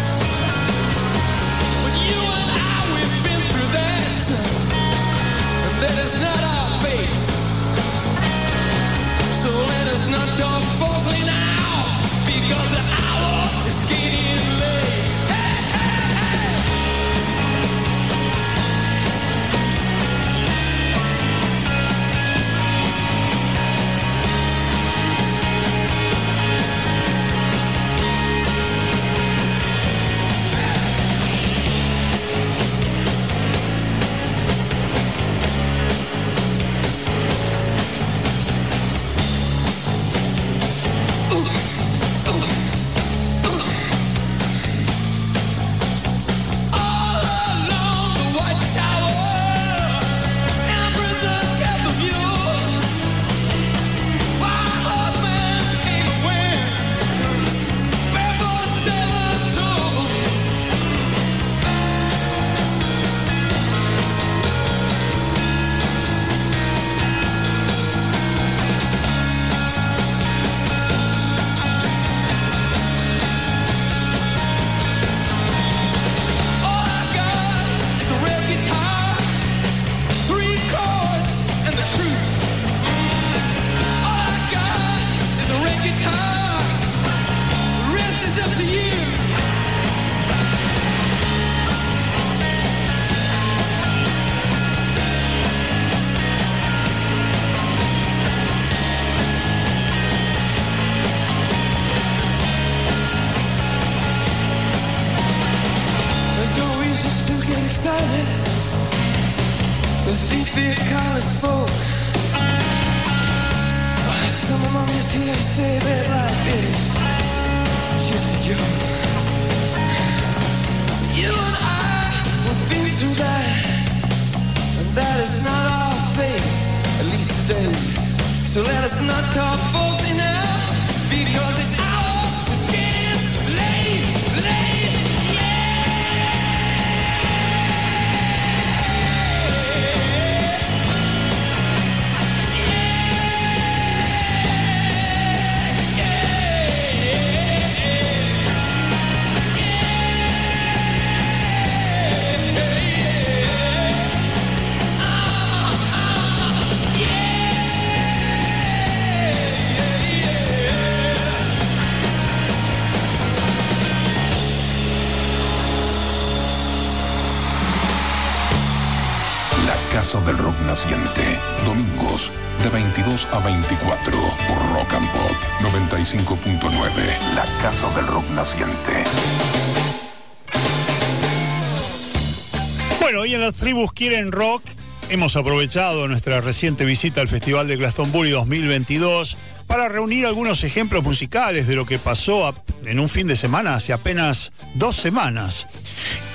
Tribus 183.52 183.92
Quieren 183.92 184.32
Rock. 184.32 184.62
Hemos 185.08 185.36
aprovechado 185.36 186.06
nuestra 186.08 186.40
reciente 186.40 186.84
visita 186.84 187.20
al 187.20 187.28
Festival 187.28 187.66
de 187.66 187.76
Glastonbury 187.76 188.30
2022 188.30 189.36
para 189.66 189.88
reunir 189.88 190.26
algunos 190.26 190.62
ejemplos 190.64 191.02
musicales 191.02 191.66
de 191.66 191.74
lo 191.74 191.86
que 191.86 191.98
pasó 191.98 192.54
en 192.84 193.00
un 193.00 193.08
fin 193.08 193.26
de 193.26 193.36
semana 193.36 193.74
hace 193.74 193.92
apenas 193.92 194.52
dos 194.74 194.96
semanas. 194.96 195.66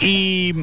Y 0.02 0.54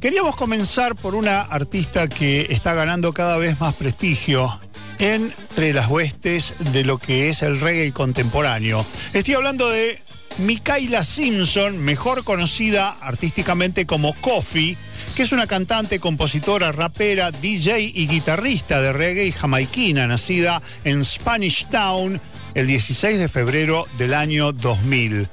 queríamos 0.00 0.36
comenzar 0.36 0.96
por 0.96 1.14
una 1.14 1.40
artista 1.40 2.08
que 2.08 2.46
está 2.50 2.74
ganando 2.74 3.12
cada 3.12 3.36
vez 3.36 3.60
más 3.60 3.74
prestigio 3.74 4.60
entre 4.98 5.72
las 5.72 5.88
huestes 5.88 6.54
de 6.72 6.84
lo 6.84 6.98
que 6.98 7.28
es 7.28 7.42
el 7.42 7.60
reggae 7.60 7.92
contemporáneo. 7.92 8.84
Estoy 9.12 9.34
hablando 9.34 9.68
de 9.68 10.00
Micaela 10.38 11.04
Simpson, 11.04 11.78
mejor 11.78 12.24
conocida 12.24 12.96
artísticamente 13.00 13.86
como 13.86 14.14
Coffee 14.20 14.76
que 15.18 15.24
es 15.24 15.32
una 15.32 15.48
cantante, 15.48 15.98
compositora, 15.98 16.70
rapera, 16.70 17.32
DJ 17.32 17.80
y 17.92 18.06
guitarrista 18.06 18.80
de 18.80 18.92
reggae 18.92 19.32
jamaiquina, 19.32 20.06
nacida 20.06 20.62
en 20.84 21.04
Spanish 21.04 21.66
Town 21.72 22.20
el 22.54 22.68
16 22.68 23.18
de 23.18 23.28
febrero 23.28 23.84
del 23.98 24.14
año 24.14 24.52
2000. 24.52 25.26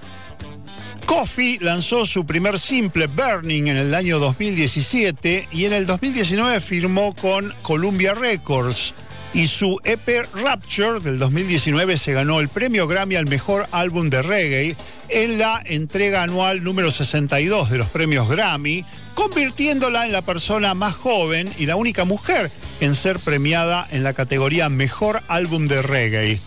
Coffee 1.06 1.60
lanzó 1.62 2.08
su 2.08 2.26
primer 2.26 2.58
simple 2.58 3.06
Burning 3.06 3.68
en 3.68 3.78
el 3.78 3.94
año 3.94 4.18
2017 4.18 5.50
y 5.52 5.66
en 5.66 5.74
el 5.74 5.86
2019 5.86 6.60
firmó 6.62 7.14
con 7.14 7.54
Columbia 7.62 8.16
Records 8.16 8.96
y 9.36 9.48
su 9.48 9.82
EP 9.84 10.26
Rapture 10.34 11.02
del 11.02 11.20
2019 11.20 11.98
se 11.98 12.14
ganó 12.14 12.40
el 12.40 12.48
premio 12.48 12.88
Grammy 12.88 13.18
al 13.18 13.26
mejor 13.26 13.68
álbum 13.72 14.10
de 14.10 14.22
reggae 14.22 14.78
en 15.10 15.38
la 15.38 15.62
entrega 15.66 16.24
anual 16.24 16.64
número 16.64 16.90
62 16.90 17.70
de 17.70 17.78
los 17.78 17.90
premios 17.90 18.30
Grammy, 18.30 18.86
convirtiéndola 19.14 20.06
en 20.06 20.14
la 20.14 20.22
persona 20.22 20.74
más 20.74 20.96
joven 20.96 21.54
y 21.58 21.66
la 21.66 21.76
única 21.76 22.06
mujer 22.06 22.50
en 22.80 22.96
ser 22.96 23.20
premiada 23.20 23.86
en 23.92 24.04
la 24.04 24.14
categoría 24.14 24.70
Mejor 24.70 25.20
Álbum 25.28 25.68
de 25.68 25.82
Reggae. 25.82 26.40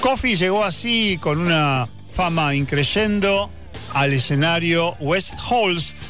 Coffee 0.00 0.36
llegó 0.36 0.64
así 0.64 1.18
con 1.20 1.38
una 1.38 1.86
fama 2.14 2.54
increyendo 2.54 3.52
al 3.92 4.14
escenario 4.14 4.96
West 5.00 5.34
Holst 5.50 6.01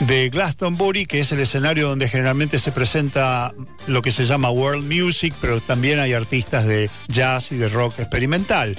de 0.00 0.30
Glastonbury, 0.30 1.06
que 1.06 1.20
es 1.20 1.32
el 1.32 1.40
escenario 1.40 1.88
donde 1.88 2.08
generalmente 2.08 2.58
se 2.58 2.72
presenta 2.72 3.52
lo 3.86 4.02
que 4.02 4.10
se 4.10 4.24
llama 4.24 4.50
world 4.50 4.90
music, 4.90 5.34
pero 5.40 5.60
también 5.60 5.98
hay 5.98 6.14
artistas 6.14 6.66
de 6.66 6.90
jazz 7.08 7.52
y 7.52 7.56
de 7.56 7.68
rock 7.68 7.98
experimental. 7.98 8.76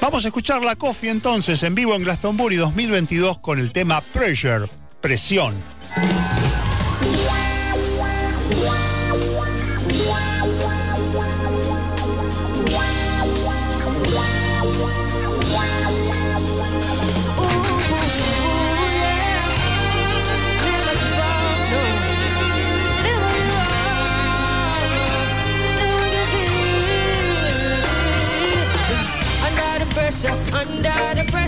Vamos 0.00 0.24
a 0.24 0.28
escuchar 0.28 0.62
la 0.62 0.76
Coffee 0.76 1.10
entonces 1.10 1.62
en 1.62 1.74
vivo 1.74 1.94
en 1.94 2.02
Glastonbury 2.02 2.56
2022 2.56 3.38
con 3.38 3.58
el 3.58 3.72
tema 3.72 4.00
Pressure, 4.00 4.66
presión. 5.00 5.54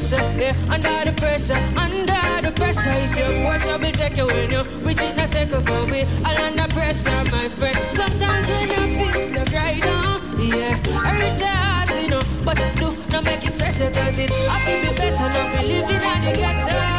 Pressure, 0.09 0.41
yeah, 0.41 0.73
under 0.73 1.11
the 1.11 1.15
pressure, 1.17 1.55
under 1.77 2.41
the 2.43 2.53
pressure. 2.57 2.91
If 2.91 3.17
you 3.19 3.45
watch, 3.45 3.65
I 3.65 3.77
will 3.77 3.93
take 3.93 4.17
you 4.17 4.27
when 4.27 4.51
you 4.51 4.63
reach 4.81 5.01
it, 5.01 5.17
not 5.17 5.29
second 5.29 5.67
for 5.67 5.87
me. 5.93 6.03
All 6.25 6.37
under 6.37 6.69
pressure, 6.73 7.25
my 7.31 7.49
friend. 7.49 7.77
Sometimes 7.93 8.49
when 8.49 8.69
you 8.69 9.13
feel 9.13 9.45
the 9.45 9.51
cry 9.51 9.79
down, 9.79 10.21
yeah, 10.39 10.77
hurt 10.93 11.41
heart, 11.43 12.03
you 12.03 12.09
know, 12.09 12.23
but 12.45 12.57
do 12.77 12.89
not 13.11 13.25
make 13.25 13.45
it 13.45 13.55
stress 13.55 13.81
you, 13.81 13.91
cause 13.91 14.19
it 14.19 14.31
I 14.33 14.59
feel 14.65 14.81
be 14.81 14.97
better 14.97 15.29
now 15.29 15.53
for 15.53 15.67
living 15.67 15.97
at 15.97 16.25
the 16.25 16.39
ghetto. 16.39 16.98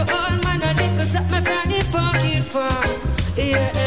old 0.00 0.42
man 0.44 0.62
a 0.62 0.72
little 0.74 0.98
something 0.98 1.30
my 1.30 1.40
friend 1.40 1.72
he 1.72 1.82
pocket. 2.50 3.36
Yeah. 3.36 3.79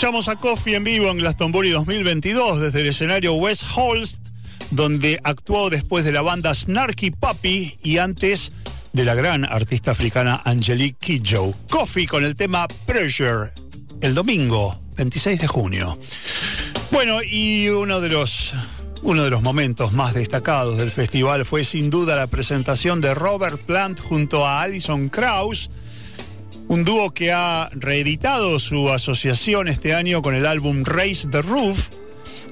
Escuchamos 0.00 0.28
a 0.28 0.36
Coffee 0.36 0.76
en 0.76 0.84
vivo 0.84 1.10
en 1.10 1.18
Glastonbury 1.18 1.72
2022 1.72 2.58
desde 2.58 2.80
el 2.80 2.86
escenario 2.86 3.34
West 3.34 3.64
Holst, 3.76 4.16
donde 4.70 5.20
actuó 5.24 5.68
después 5.68 6.06
de 6.06 6.12
la 6.12 6.22
banda 6.22 6.54
Snarky 6.54 7.10
Puppy 7.10 7.76
y 7.82 7.98
antes 7.98 8.50
de 8.94 9.04
la 9.04 9.14
gran 9.14 9.44
artista 9.44 9.90
africana 9.90 10.40
Angelique 10.46 10.96
Kidjo. 10.98 11.50
Coffee 11.68 12.06
con 12.06 12.24
el 12.24 12.34
tema 12.34 12.66
Pressure, 12.86 13.52
el 14.00 14.14
domingo 14.14 14.80
26 14.96 15.38
de 15.38 15.46
junio. 15.46 15.98
Bueno, 16.90 17.22
y 17.22 17.68
uno 17.68 18.00
de 18.00 18.08
los 18.08 18.54
uno 19.02 19.22
de 19.22 19.28
los 19.28 19.42
momentos 19.42 19.92
más 19.92 20.14
destacados 20.14 20.78
del 20.78 20.90
festival 20.90 21.44
fue 21.44 21.62
sin 21.62 21.90
duda 21.90 22.16
la 22.16 22.26
presentación 22.26 23.02
de 23.02 23.12
Robert 23.12 23.60
Plant 23.60 24.00
junto 24.00 24.46
a 24.46 24.62
Alison 24.62 25.10
Krauss, 25.10 25.68
un 26.70 26.84
dúo 26.84 27.10
que 27.10 27.32
ha 27.32 27.68
reeditado 27.72 28.60
su 28.60 28.90
asociación 28.92 29.66
este 29.66 29.92
año 29.92 30.22
con 30.22 30.36
el 30.36 30.46
álbum 30.46 30.84
Raise 30.84 31.26
the 31.28 31.42
Roof, 31.42 31.88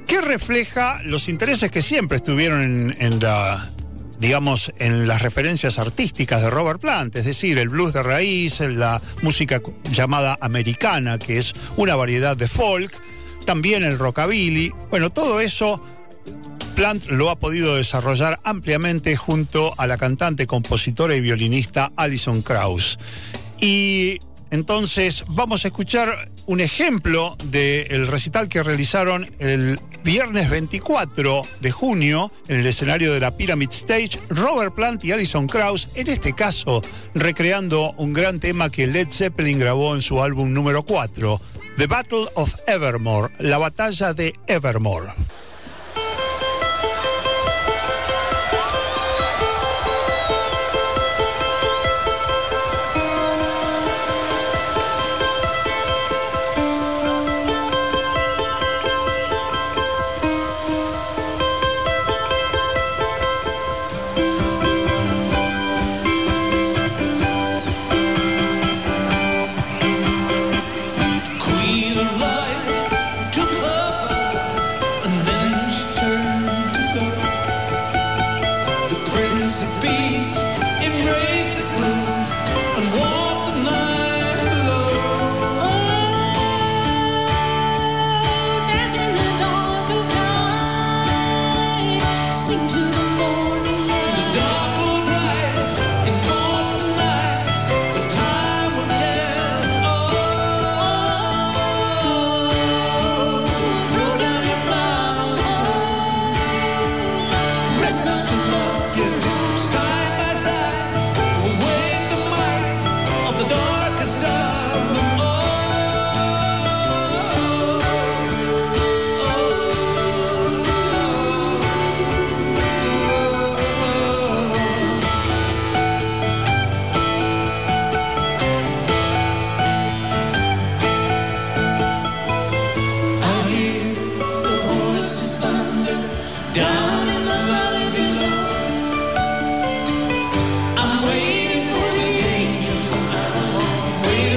que 0.08 0.20
refleja 0.20 1.00
los 1.04 1.28
intereses 1.28 1.70
que 1.70 1.82
siempre 1.82 2.16
estuvieron 2.16 2.60
en, 2.60 2.96
en 2.98 3.20
la 3.20 3.70
digamos, 4.18 4.72
en 4.80 5.06
las 5.06 5.22
referencias 5.22 5.78
artísticas 5.78 6.42
de 6.42 6.50
Robert 6.50 6.80
Plant, 6.80 7.14
es 7.14 7.26
decir, 7.26 7.58
el 7.58 7.68
blues 7.68 7.92
de 7.92 8.02
raíz, 8.02 8.58
la 8.58 9.00
música 9.22 9.62
llamada 9.92 10.36
americana, 10.40 11.20
que 11.20 11.38
es 11.38 11.52
una 11.76 11.94
variedad 11.94 12.36
de 12.36 12.48
folk, 12.48 12.90
también 13.46 13.84
el 13.84 14.00
rockabilly, 14.00 14.74
bueno, 14.90 15.10
todo 15.10 15.38
eso 15.38 15.80
Plant 16.74 17.06
lo 17.06 17.30
ha 17.30 17.36
podido 17.36 17.76
desarrollar 17.76 18.40
ampliamente 18.42 19.16
junto 19.16 19.74
a 19.78 19.86
la 19.86 19.96
cantante, 19.96 20.48
compositora 20.48 21.14
y 21.14 21.20
violinista 21.20 21.92
Alison 21.94 22.42
Krauss. 22.42 22.98
Y 23.60 24.20
entonces 24.50 25.24
vamos 25.28 25.64
a 25.64 25.68
escuchar 25.68 26.30
un 26.46 26.60
ejemplo 26.60 27.36
del 27.44 28.06
recital 28.06 28.48
que 28.48 28.62
realizaron 28.62 29.30
el 29.38 29.78
viernes 30.04 30.48
24 30.48 31.42
de 31.60 31.70
junio 31.70 32.32
en 32.48 32.60
el 32.60 32.66
escenario 32.66 33.12
de 33.12 33.20
la 33.20 33.36
Pyramid 33.36 33.70
Stage, 33.70 34.18
Robert 34.30 34.74
Plant 34.74 35.04
y 35.04 35.12
Alison 35.12 35.46
Krauss, 35.46 35.90
en 35.94 36.08
este 36.08 36.32
caso 36.32 36.80
recreando 37.14 37.92
un 37.98 38.12
gran 38.12 38.40
tema 38.40 38.70
que 38.70 38.86
Led 38.86 39.08
Zeppelin 39.10 39.58
grabó 39.58 39.94
en 39.94 40.02
su 40.02 40.22
álbum 40.22 40.52
número 40.52 40.82
4, 40.84 41.40
The 41.76 41.86
Battle 41.86 42.26
of 42.34 42.54
Evermore, 42.66 43.32
la 43.40 43.58
batalla 43.58 44.14
de 44.14 44.32
Evermore. 44.46 45.08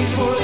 For 0.04 0.41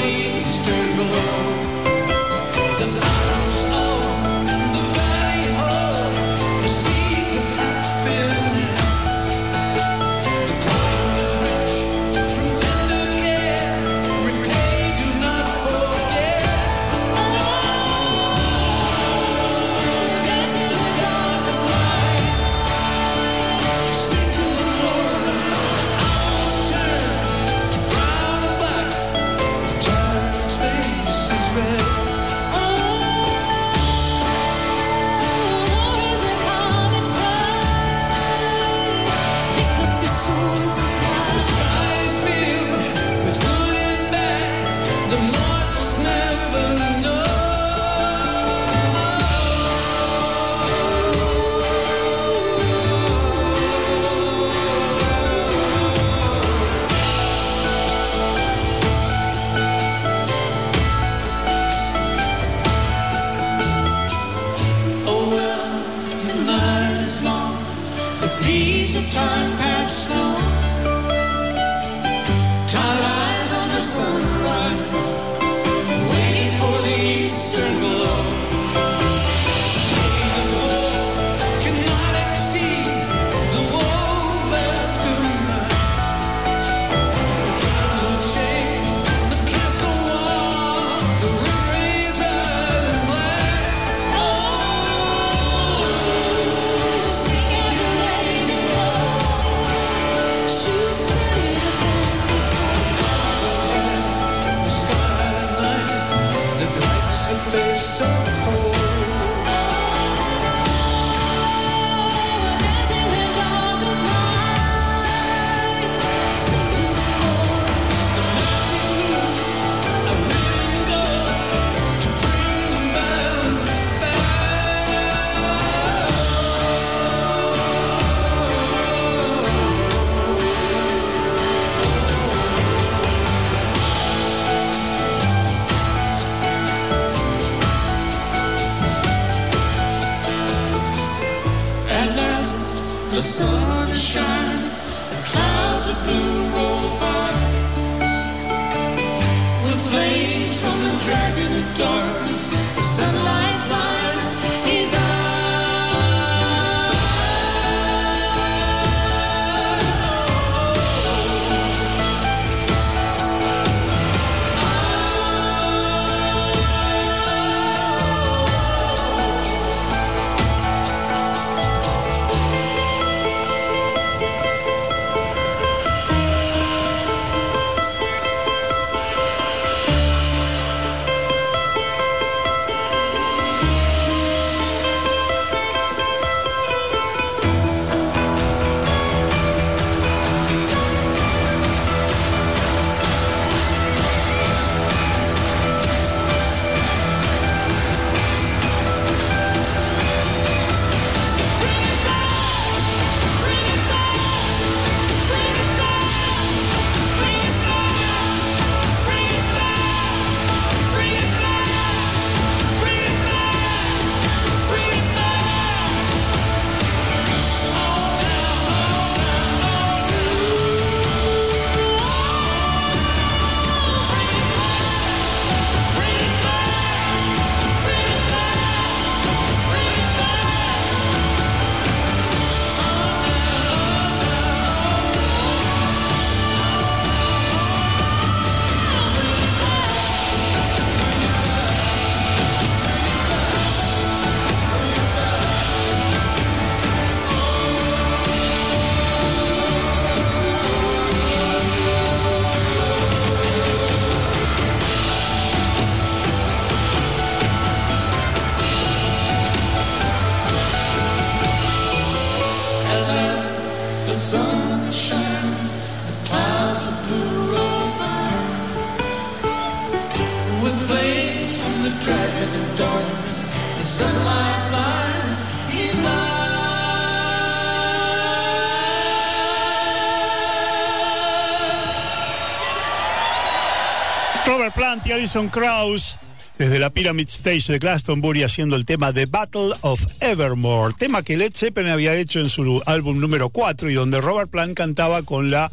Alison 285.18 285.48
Krauss 285.48 286.16
desde 286.58 286.78
la 286.78 286.90
Pyramid 286.90 287.26
Stage 287.26 287.72
de 287.72 287.80
Glastonbury 287.80 288.44
haciendo 288.44 288.76
el 288.76 288.84
tema 288.84 289.12
The 289.12 289.26
Battle 289.26 289.70
of 289.80 290.00
Evermore, 290.20 290.94
tema 290.96 291.22
que 291.22 291.36
Led 291.36 291.50
Zeppelin 291.56 291.90
había 291.90 292.14
hecho 292.14 292.38
en 292.38 292.48
su 292.48 292.80
álbum 292.86 293.18
número 293.18 293.50
4 293.50 293.90
y 293.90 293.94
donde 293.94 294.20
Robert 294.20 294.48
Plant 294.48 294.76
cantaba 294.76 295.24
con 295.24 295.50
la 295.50 295.72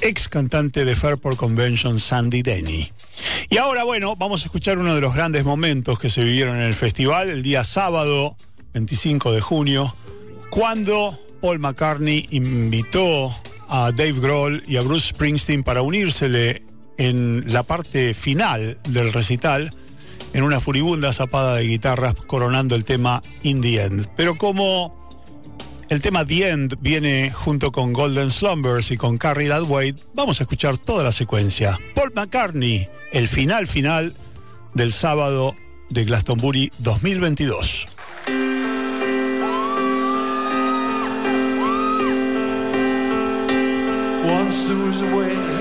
ex 0.00 0.26
cantante 0.26 0.84
de 0.84 0.96
Fairport 0.96 1.36
Convention, 1.36 2.00
Sandy 2.00 2.42
Denny. 2.42 2.90
Y 3.50 3.58
ahora, 3.58 3.84
bueno, 3.84 4.16
vamos 4.16 4.42
a 4.42 4.46
escuchar 4.46 4.78
uno 4.78 4.96
de 4.96 5.00
los 5.00 5.14
grandes 5.14 5.44
momentos 5.44 6.00
que 6.00 6.10
se 6.10 6.24
vivieron 6.24 6.56
en 6.56 6.62
el 6.62 6.74
festival 6.74 7.30
el 7.30 7.42
día 7.42 7.62
sábado 7.62 8.36
25 8.74 9.30
de 9.30 9.40
junio, 9.42 9.94
cuando 10.50 11.16
Paul 11.40 11.60
McCartney 11.60 12.26
invitó 12.32 13.32
a 13.68 13.92
Dave 13.92 14.14
Grohl 14.14 14.64
y 14.66 14.76
a 14.76 14.82
Bruce 14.82 15.10
Springsteen 15.10 15.62
para 15.62 15.82
unírsele 15.82 16.65
en 16.98 17.44
la 17.46 17.62
parte 17.62 18.14
final 18.14 18.78
del 18.88 19.12
recital 19.12 19.70
en 20.32 20.42
una 20.42 20.60
furibunda 20.60 21.12
zapada 21.12 21.56
de 21.56 21.66
guitarras 21.66 22.14
coronando 22.14 22.74
el 22.74 22.84
tema 22.84 23.22
In 23.42 23.60
the 23.60 23.82
End. 23.82 24.06
Pero 24.16 24.36
como 24.36 25.08
el 25.88 26.02
tema 26.02 26.24
The 26.24 26.50
End 26.50 26.76
viene 26.80 27.30
junto 27.30 27.72
con 27.72 27.92
Golden 27.92 28.30
Slumbers 28.30 28.90
y 28.90 28.96
con 28.96 29.18
Carrie 29.18 29.48
That 29.48 29.62
vamos 30.14 30.40
a 30.40 30.42
escuchar 30.42 30.78
toda 30.78 31.04
la 31.04 31.12
secuencia. 31.12 31.78
Paul 31.94 32.12
McCartney, 32.14 32.88
el 33.12 33.28
final 33.28 33.66
final 33.66 34.14
del 34.74 34.92
sábado 34.92 35.56
de 35.90 36.04
Glastonbury 36.04 36.70
2022. 36.78 37.86
Once 44.24 44.66
there 44.66 44.76
was 44.84 45.02
a 45.02 45.16
way 45.16 45.55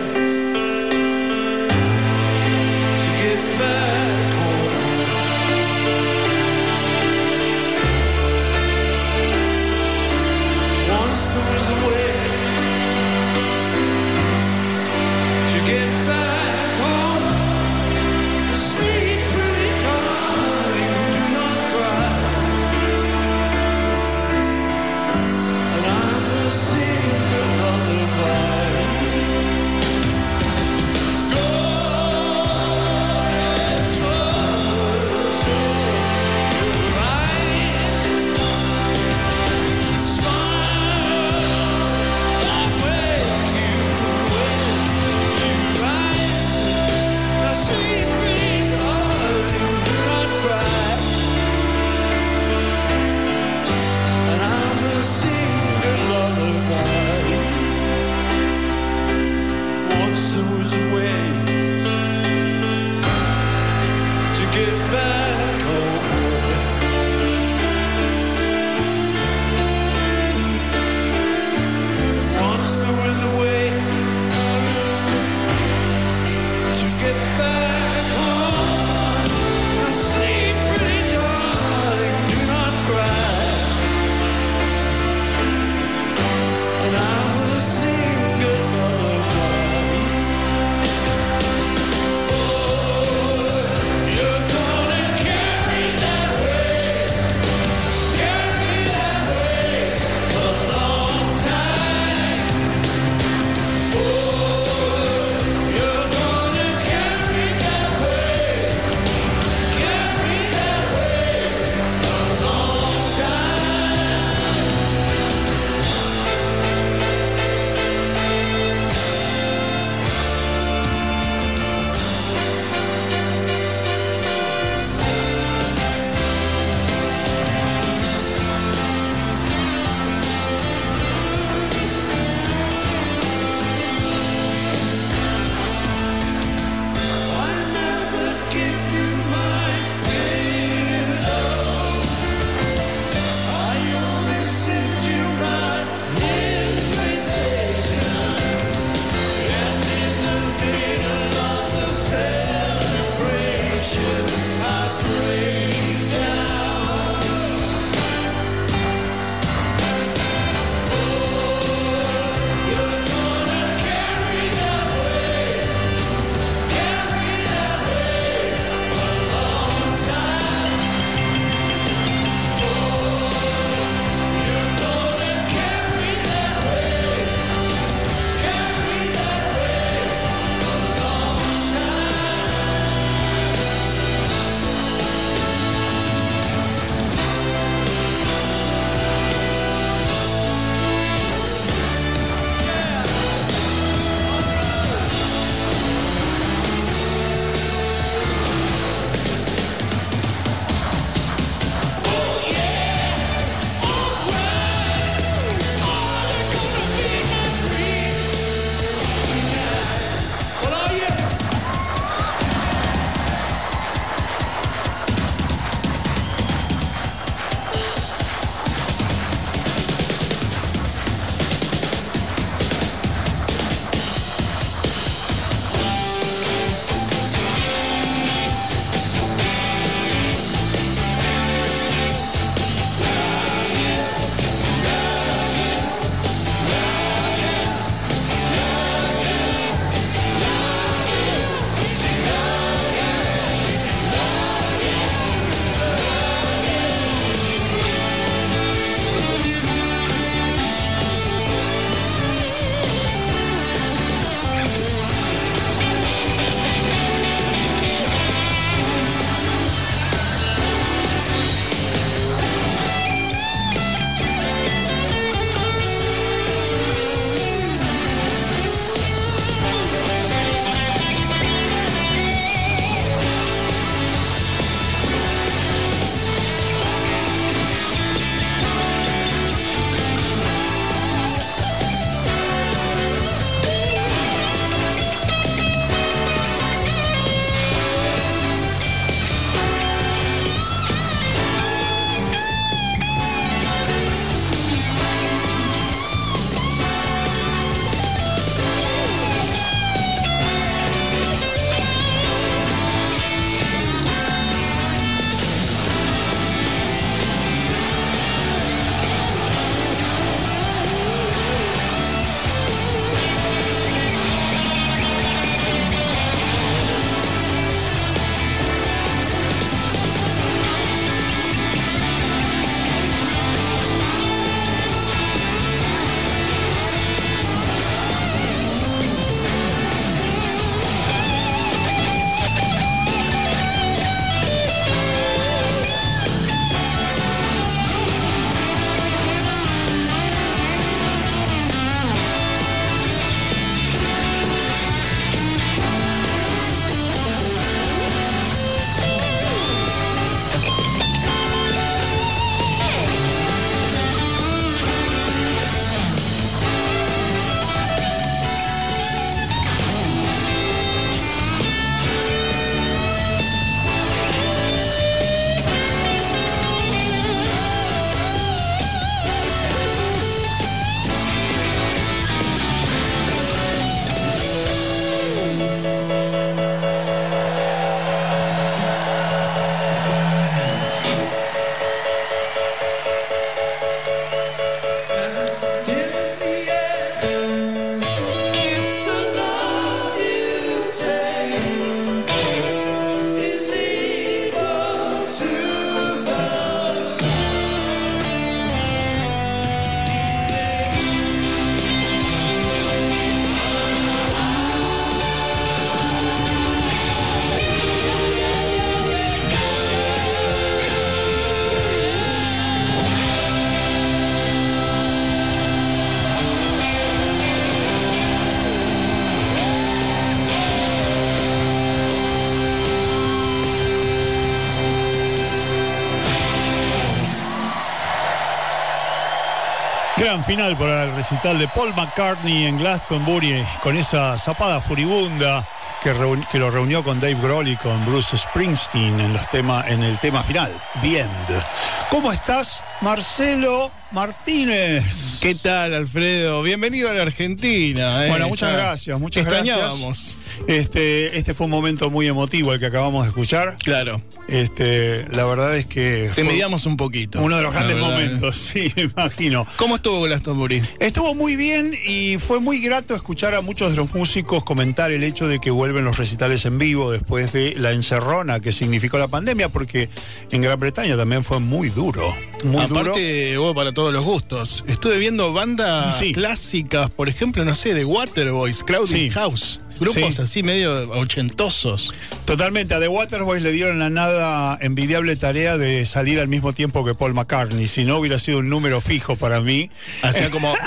Gran 430.36 430.44
final 430.46 430.78
para 430.78 431.06
el 431.06 431.16
recital 431.16 431.58
de 431.58 431.66
Paul 431.70 431.96
McCartney 431.96 432.66
en 432.66 432.78
Glastonbury 432.78 433.64
con 433.82 433.96
esa 433.96 434.38
zapada 434.38 434.82
furibunda 434.82 435.66
que, 436.04 436.14
lo 436.60 436.70
reunió 436.70 437.06
con 437.06 437.22
Dave 437.22 437.38
Grohl 437.42 437.70
y 437.70 437.78
con 437.78 438.06
Bruce 438.06 438.38
Springsteen 438.38 439.18
en, 439.18 439.32
los 439.32 439.50
tema, 439.50 439.86
en 439.88 440.04
el 440.04 440.20
tema 440.20 440.44
final, 440.44 440.74
The 441.02 441.22
End. 441.22 441.64
¿Cómo 442.10 442.34
estás, 442.34 442.84
Marcelo 443.00 443.94
Martínez? 444.12 445.40
¿Qué 445.40 445.56
tal, 445.56 445.94
Alfredo? 445.94 446.64
Bienvenido 446.64 447.10
a 447.10 447.14
la 447.14 447.22
Argentina. 447.22 448.26
eh. 448.26 448.30
Bueno, 448.30 448.50
muchas 448.50 448.74
gracias, 448.74 449.18
muchas 449.18 449.46
gracias. 449.46 449.70
extrañábamos. 449.70 450.38
Este, 450.68 451.38
este 451.38 451.54
fue 451.54 451.64
un 451.64 451.72
momento 451.72 452.12
muy 452.12 452.28
emotivo 452.28 452.74
el 452.74 452.82
que 452.82 452.88
acabamos 452.88 453.24
de 453.24 453.30
escuchar. 453.30 453.78
Claro. 453.78 454.22
Este, 454.48 455.26
la 455.36 455.46
verdad 455.46 455.76
es 455.76 455.86
que 455.86 456.30
Te 456.36 456.44
mediamos 456.44 456.86
un 456.86 456.98
poquito. 456.98 457.42
uno 457.42 457.58
de 457.58 457.64
los 457.64 457.74
grandes 457.74 457.96
verdad, 457.96 458.12
eh. 458.12 458.26
momentos, 458.26 458.56
sí, 458.74 458.92
me 458.96 459.04
imagino. 459.04 459.66
¿Cómo 459.78 459.96
estuvo 459.96 460.22
Glastonbury? 460.22 460.82
Estuvo 461.00 461.34
muy 461.34 461.56
bien 461.56 461.96
y 462.08 462.38
fue 462.38 462.60
muy 462.60 462.80
grato 462.80 463.16
escuchar 463.16 463.56
a 463.56 463.62
muchos 463.62 463.92
de 463.92 463.98
los 463.98 464.14
músicos 464.14 464.64
comentar 464.64 465.12
el 465.12 465.24
hecho 465.24 465.48
de 465.48 465.60
que 465.60 465.72
vuelven 465.72 466.06
los 466.06 466.18
recitales 466.18 466.66
en 466.66 466.78
vivo 466.78 467.12
después 467.12 467.54
de 467.54 467.74
la 467.78 467.92
encerrona 467.92 468.60
que 468.60 468.72
significó 468.72 469.18
la 469.18 469.28
pandemia, 469.28 469.70
porque 469.70 470.10
en 470.52 470.62
Gran 470.62 470.80
Bretaña 470.80 471.18
también 471.18 471.44
fue 471.44 471.60
muy 471.60 471.90
duro, 471.90 472.24
muy 472.64 472.86
duro. 472.86 473.14
Hubo 473.16 473.74
para 473.74 473.94
todos 473.94 474.14
los 474.14 474.24
gustos. 474.24 474.84
Estuve 474.88 475.18
viendo 475.18 475.54
bandas 475.54 476.20
Sí. 476.20 476.34
clásicas, 476.34 477.10
por 477.10 477.30
ejemplo, 477.30 477.66
no 477.66 477.74
sé, 477.74 477.94
de 477.94 478.06
Waterboys, 478.06 478.84
Crowded 478.84 479.12
Sí. 479.12 479.30
House. 479.32 479.82
Grupos 480.00 480.36
Sí. 480.36 480.42
así 480.42 480.64
medio 480.64 481.10
ochentosos. 481.12 482.14
Totalmente, 482.46 482.94
a 482.94 483.00
The 483.00 483.08
Waterboys 483.08 483.62
le 483.64 483.72
dieron 483.72 484.00
la 484.00 484.10
nada 484.10 484.78
envidiable 484.82 485.36
tarea 485.36 485.78
de 485.78 486.06
salir 486.06 486.40
al 486.40 486.48
mismo 486.48 486.74
tiempo 486.74 487.06
que 487.06 487.16
Paul 487.16 487.34
McCartney, 487.34 487.88
si 487.88 488.04
no 488.04 488.18
hubiera 488.18 488.40
sido 488.40 488.60
un 488.60 488.70
número 488.70 489.02
fijo 489.02 489.36
para 489.36 489.62
mí. 489.62 489.90
Hacía 490.22 490.50
como. 490.50 490.74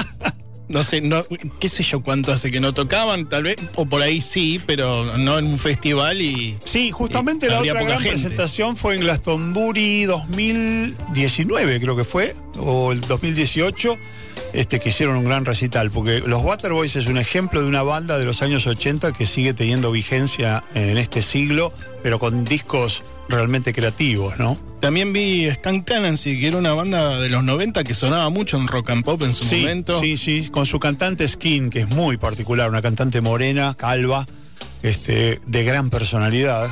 No 0.70 0.84
sé, 0.84 1.00
no, 1.00 1.24
qué 1.60 1.66
sé 1.70 1.82
yo 1.82 2.02
cuánto 2.02 2.30
hace 2.30 2.50
que 2.50 2.60
no 2.60 2.74
tocaban, 2.74 3.26
tal 3.26 3.44
vez, 3.44 3.56
o 3.74 3.86
por 3.86 4.02
ahí 4.02 4.20
sí, 4.20 4.60
pero 4.66 5.16
no 5.16 5.38
en 5.38 5.46
un 5.46 5.58
festival 5.58 6.20
y. 6.20 6.58
Sí, 6.62 6.90
justamente 6.90 7.46
y 7.46 7.48
la 7.48 7.60
otra 7.60 7.82
gran 7.84 8.00
gente. 8.02 8.10
presentación 8.10 8.76
fue 8.76 8.96
en 8.96 9.00
Glastonbury 9.00 10.04
2019, 10.04 11.80
creo 11.80 11.96
que 11.96 12.04
fue, 12.04 12.34
o 12.58 12.92
el 12.92 13.00
2018, 13.00 13.96
este, 14.52 14.80
que 14.80 14.88
hicieron 14.90 15.16
un 15.16 15.24
gran 15.24 15.44
recital, 15.44 15.90
porque 15.90 16.20
los 16.26 16.42
Waterboys 16.42 16.96
es 16.96 17.06
un 17.06 17.18
ejemplo 17.18 17.60
de 17.62 17.68
una 17.68 17.82
banda 17.82 18.18
de 18.18 18.24
los 18.24 18.42
años 18.42 18.66
80 18.66 19.12
que 19.12 19.26
sigue 19.26 19.52
teniendo 19.54 19.90
vigencia 19.92 20.64
en 20.74 20.98
este 20.98 21.22
siglo, 21.22 21.72
pero 22.02 22.18
con 22.18 22.44
discos 22.44 23.02
realmente 23.28 23.72
creativos, 23.72 24.38
¿no? 24.38 24.58
También 24.80 25.12
vi 25.12 25.50
Skunk 25.50 25.84
Tenancy, 25.84 26.40
que 26.40 26.46
era 26.48 26.56
una 26.56 26.72
banda 26.72 27.18
de 27.18 27.28
los 27.28 27.42
90 27.44 27.84
que 27.84 27.94
sonaba 27.94 28.30
mucho 28.30 28.56
en 28.56 28.68
rock 28.68 28.90
and 28.90 29.04
pop 29.04 29.20
en 29.22 29.34
su 29.34 29.44
Sí, 29.44 29.56
momento. 29.60 30.00
sí, 30.00 30.16
sí, 30.16 30.48
con 30.50 30.66
su 30.66 30.78
cantante 30.80 31.26
Skin, 31.26 31.68
que 31.68 31.80
es 31.80 31.88
muy 31.88 32.16
particular, 32.16 32.70
una 32.70 32.80
cantante 32.80 33.20
morena, 33.20 33.74
calva, 33.76 34.26
este, 34.82 35.40
de 35.46 35.64
gran 35.64 35.90
personalidad. 35.90 36.68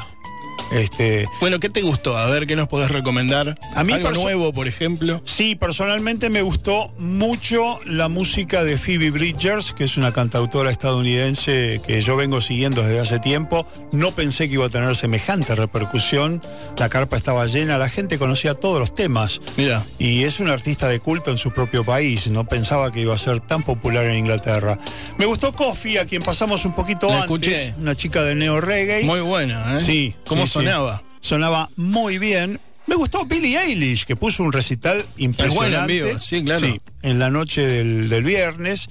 Este, 0.72 1.26
Bueno, 1.40 1.59
¿qué 1.59 1.68
te 1.68 1.82
gustó? 1.82 2.16
A 2.16 2.26
ver, 2.26 2.47
¿qué 2.47 2.56
nos 2.56 2.68
podés 2.68 2.90
recomendar? 2.90 3.59
A 3.74 3.84
mí 3.84 3.93
Algo 3.93 4.10
nuevo, 4.12 4.52
por 4.52 4.66
ejemplo. 4.68 5.20
Sí, 5.24 5.55
personalmente 5.55 6.28
me 6.30 6.43
gustó 6.43 6.93
mucho 6.98 7.78
la 7.84 8.09
música 8.09 8.64
de 8.64 8.76
Phoebe 8.78 9.10
Bridgers, 9.10 9.72
que 9.72 9.84
es 9.84 9.97
una 9.97 10.12
cantautora 10.12 10.70
estadounidense 10.70 11.80
que 11.86 12.01
yo 12.02 12.16
vengo 12.16 12.40
siguiendo 12.40 12.82
desde 12.82 13.01
hace 13.01 13.18
tiempo. 13.18 13.66
No 13.93 14.12
pensé 14.12 14.48
que 14.48 14.55
iba 14.55 14.66
a 14.66 14.68
tener 14.70 14.94
semejante 14.97 15.55
repercusión. 15.55 16.43
La 16.78 16.88
carpa 16.88 17.16
estaba 17.16 17.47
llena, 17.47 17.78
la 17.78 17.88
gente 17.88 18.18
conocía 18.18 18.55
todos 18.55 18.80
los 18.80 18.94
temas. 18.94 19.40
Mira, 19.56 19.84
Y 19.98 20.24
es 20.24 20.40
una 20.40 20.52
artista 20.52 20.88
de 20.88 21.01
culto 21.01 21.30
en 21.30 21.38
su 21.38 21.52
propio 21.52 21.84
país. 21.84 22.26
No 22.28 22.44
pensaba 22.47 22.90
que 22.93 23.01
iba 23.01 23.14
a 23.14 23.18
ser 23.18 23.40
tan 23.40 23.62
popular 23.62 24.05
en 24.06 24.18
Inglaterra. 24.18 24.78
Me 25.18 25.26
gustó 25.26 25.52
Coffee, 25.52 25.98
a 25.98 26.05
quien 26.06 26.22
pasamos 26.22 26.64
un 26.64 26.74
poquito 26.74 27.09
La 27.09 27.22
antes. 27.22 27.48
escuché. 27.48 27.74
Una 27.78 27.94
chica 27.94 28.22
de 28.22 28.34
neo 28.34 28.60
reggae. 28.60 29.05
muy 29.05 29.20
buena, 29.20 29.76
¿eh? 29.78 29.80
Sí. 29.80 30.14
¿Cómo 30.26 30.47
sí. 30.47 30.56
Sonaba? 30.59 31.03
Sonaba 31.20 31.70
muy 31.77 32.19
bien. 32.19 32.61
Me 32.87 32.95
gustó 32.95 33.24
Billie 33.24 33.59
Eilish, 33.59 34.05
que 34.05 34.15
puso 34.15 34.43
un 34.43 34.53
recital 34.53 35.05
impresionante. 35.16 35.93
vivo, 35.93 36.19
sí, 36.19 36.43
claro. 36.45 36.66
en 37.03 37.19
la 37.19 37.31
noche 37.31 37.66
del, 37.66 38.09
del 38.09 38.23
viernes. 38.23 38.87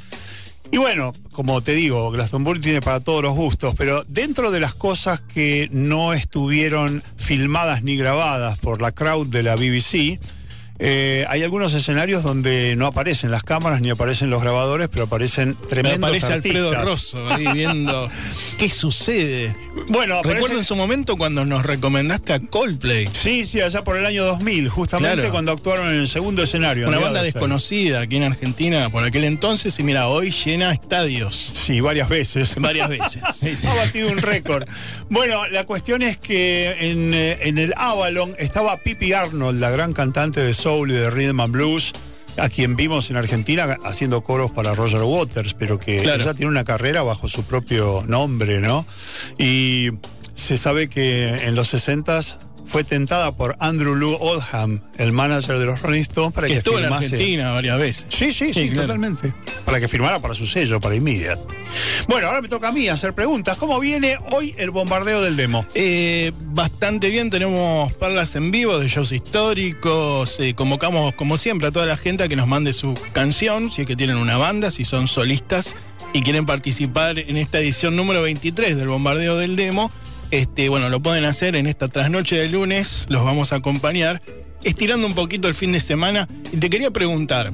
Y 0.72 0.78
bueno, 0.78 1.14
como 1.32 1.62
te 1.62 1.74
digo, 1.74 2.12
Glastonbury 2.12 2.60
tiene 2.60 2.82
para 2.82 3.00
todos 3.00 3.24
los 3.24 3.36
gustos, 3.36 3.76
pero 3.78 4.04
dentro 4.08 4.52
de 4.52 4.60
las 4.60 4.74
cosas 4.74 5.22
que 5.22 5.70
no 5.72 6.14
estuvieron 6.14 7.04
filmadas 7.18 7.84
ni 7.84 7.96
grabadas 7.96 8.60
por 8.60 8.82
la 8.82 8.92
crowd 8.92 9.28
de 9.28 9.44
la 9.44 9.56
BBC, 9.56 10.20
eh, 10.80 11.26
hay 11.30 11.42
algunos 11.44 11.74
escenarios 11.74 12.24
donde 12.24 12.76
no 12.76 12.86
aparecen 12.88 13.32
las 13.32 13.44
cámaras 13.44 13.82
ni 13.82 13.90
aparecen 13.90 14.30
los 14.30 14.42
grabadores, 14.42 14.90
pero 14.90 15.06
aparecen 15.06 15.50
Me 15.62 15.68
tremendos 15.68 16.10
aparece 16.10 16.34
Alfredo 16.34 16.70
artistas. 16.72 16.86
Rosso 16.86 17.30
ahí 17.34 17.48
viendo 17.54 18.10
qué 18.58 18.70
sucede. 18.70 19.56
Bueno, 19.88 20.22
Recuerdo 20.24 20.48
aparecen- 20.48 20.58
en 20.60 20.66
su 20.66 20.76
momento 20.76 21.16
cuando 21.18 21.46
nos 21.46 21.66
recomendaste 21.66 22.34
a 22.34 22.40
Coldplay, 22.40 23.08
Sí, 23.14 23.46
sí, 23.46 23.62
allá 23.62 23.84
por 23.84 23.98
el 23.98 24.06
año 24.06 24.26
2000, 24.26 24.68
justamente 24.70 25.16
Claro. 25.16 25.32
cuando 25.32 25.52
actuaron 25.52 25.88
en 25.90 26.00
el 26.02 26.08
segundo 26.08 26.44
escenario. 26.44 26.88
una 26.88 27.00
banda 27.00 27.22
desconocida 27.24 28.02
aquí 28.02 28.18
en 28.18 28.24
Argentina 28.24 28.90
por 28.90 29.04
aquel 29.04 29.24
entonces 29.24 29.78
y 29.80 29.84
mira, 29.84 30.08
hoy 30.10 30.32
llena 30.32 30.72
estadios 30.74 31.36
Sí, 31.36 31.80
varias 31.82 32.10
veces. 32.10 32.56
varias 32.60 32.90
veces. 32.90 33.22
Sí, 33.36 33.56
sí. 33.56 33.68
Ha 33.68 33.74
batido 33.76 34.10
un 34.10 34.18
récord. 34.18 34.68
Bueno, 35.10 35.48
la 35.48 35.64
cuestión 35.66 36.02
es 36.02 36.18
que 36.18 36.92
en, 36.92 37.14
eh, 37.14 37.38
en 37.44 37.58
el 37.58 37.74
Avalon 37.78 38.34
estaba 38.40 38.78
Pippi 38.78 39.14
Arnold, 39.14 39.60
la 39.60 39.70
gran 39.70 39.94
cantante 39.94 40.40
de 40.42 40.54
soul 40.66 40.90
y 40.90 40.96
de 40.96 41.12
rhythm 41.12 41.42
and 41.42 41.54
blues, 41.54 41.94
a 42.40 42.50
quien 42.50 42.76
vimos 42.76 43.12
en 43.12 43.18
Argentina 43.18 43.78
haciendo 43.86 44.24
coros 44.24 44.50
para 44.50 44.74
Roger 44.74 45.04
Waters, 45.04 45.54
pero 45.54 45.78
que 45.78 46.02
Claro. 46.02 46.24
ella 46.24 46.34
tiene 46.34 46.50
una 46.50 46.64
carrera 46.64 47.04
bajo 47.04 47.28
su 47.28 47.44
propio 47.44 48.04
nombre, 48.08 48.62
¿no? 48.62 48.84
Y 49.38 49.90
se 50.34 50.58
sabe 50.58 50.90
que 50.90 51.28
en 51.46 51.54
los 51.54 51.72
60s 51.72 52.38
fue 52.66 52.84
tentada 52.84 53.32
por 53.32 53.56
Andrew 53.60 53.96
Lou 53.96 54.16
Oldham, 54.20 54.82
el 54.98 55.12
manager 55.12 55.58
de 55.60 55.66
los 55.66 55.82
Rolling 55.82 56.02
Stones, 56.02 56.34
para 56.34 56.48
que 56.48 56.54
que, 56.54 56.60
estuvo 56.60 56.80
en. 56.80 56.86
Argentina 56.86 57.52
varias 57.52 57.78
veces. 57.80 58.08
Sí, 58.10 58.32
sí, 58.32 58.54
sí, 58.54 58.68
Sí, 58.68 58.70
claro. 58.70 58.88
totalmente. 58.88 59.34
Para 59.66 59.80
que 59.80 59.88
firmara 59.88 60.20
para 60.20 60.34
su 60.34 60.46
sello, 60.46 60.80
para 60.80 60.96
Immediate. 60.96 61.42
Bueno, 62.08 62.28
ahora 62.28 62.42
me 62.42 62.48
toca 62.48 62.70
a 62.70 62.72
mí 62.72 62.88
hacer 62.88 63.14
preguntas. 63.14 63.58
¿Cómo 63.58 63.80
viene 63.80 64.18
hoy 64.32 64.54
el 64.58 64.72
bombardeo 64.72 65.22
del 65.22 65.36
demo? 65.36 65.66
Eh, 65.74 66.32
bastante 66.46 67.10
bien, 67.10 67.30
tenemos 67.30 67.92
perlas 67.94 68.36
en 68.36 68.52
vivo 68.52 68.80
de 68.80 68.88
shows 68.88 69.12
históricos. 69.12 70.40
eh, 70.40 70.54
convocamos, 70.56 71.14
como 71.16 71.38
siempre, 71.38 71.68
a 71.68 71.72
toda 71.72 71.86
la 71.86 71.98
gente 71.98 72.24
a 72.24 72.28
que 72.28 72.36
nos 72.36 72.48
mande 72.48 72.74
su 72.74 72.94
canción, 73.14 73.72
si 73.72 73.82
es 73.82 73.88
que 73.88 73.96
tienen 73.96 74.18
una 74.18 74.38
banda, 74.38 74.72
si 74.72 74.86
son 74.86 75.08
solistas 75.08 75.76
y 76.14 76.22
quieren 76.22 76.46
participar 76.46 77.20
en 77.20 77.38
esta 77.38 77.60
edición 77.60 77.96
número 77.96 78.22
23 78.22 78.78
del 78.78 78.88
bombardeo 78.88 79.38
del 79.38 79.56
demo. 79.56 79.92
Este, 80.32 80.70
bueno, 80.70 80.90
lo 80.90 81.02
pueden 81.02 81.26
hacer 81.26 81.56
en 81.56 81.68
esta 81.68 81.88
trasnoche 81.88 82.36
de 82.38 82.50
lunes, 82.50 83.06
los 83.10 83.24
vamos 83.24 83.54
a 83.54 83.58
acompañar, 83.58 84.22
estirando 84.64 85.08
un 85.08 85.14
poquito 85.14 85.48
el 85.48 85.54
fin 85.54 85.72
de 85.72 85.80
semana. 85.80 86.28
Y 86.52 86.58
te 86.58 86.70
quería 86.70 86.92
preguntar, 86.92 87.52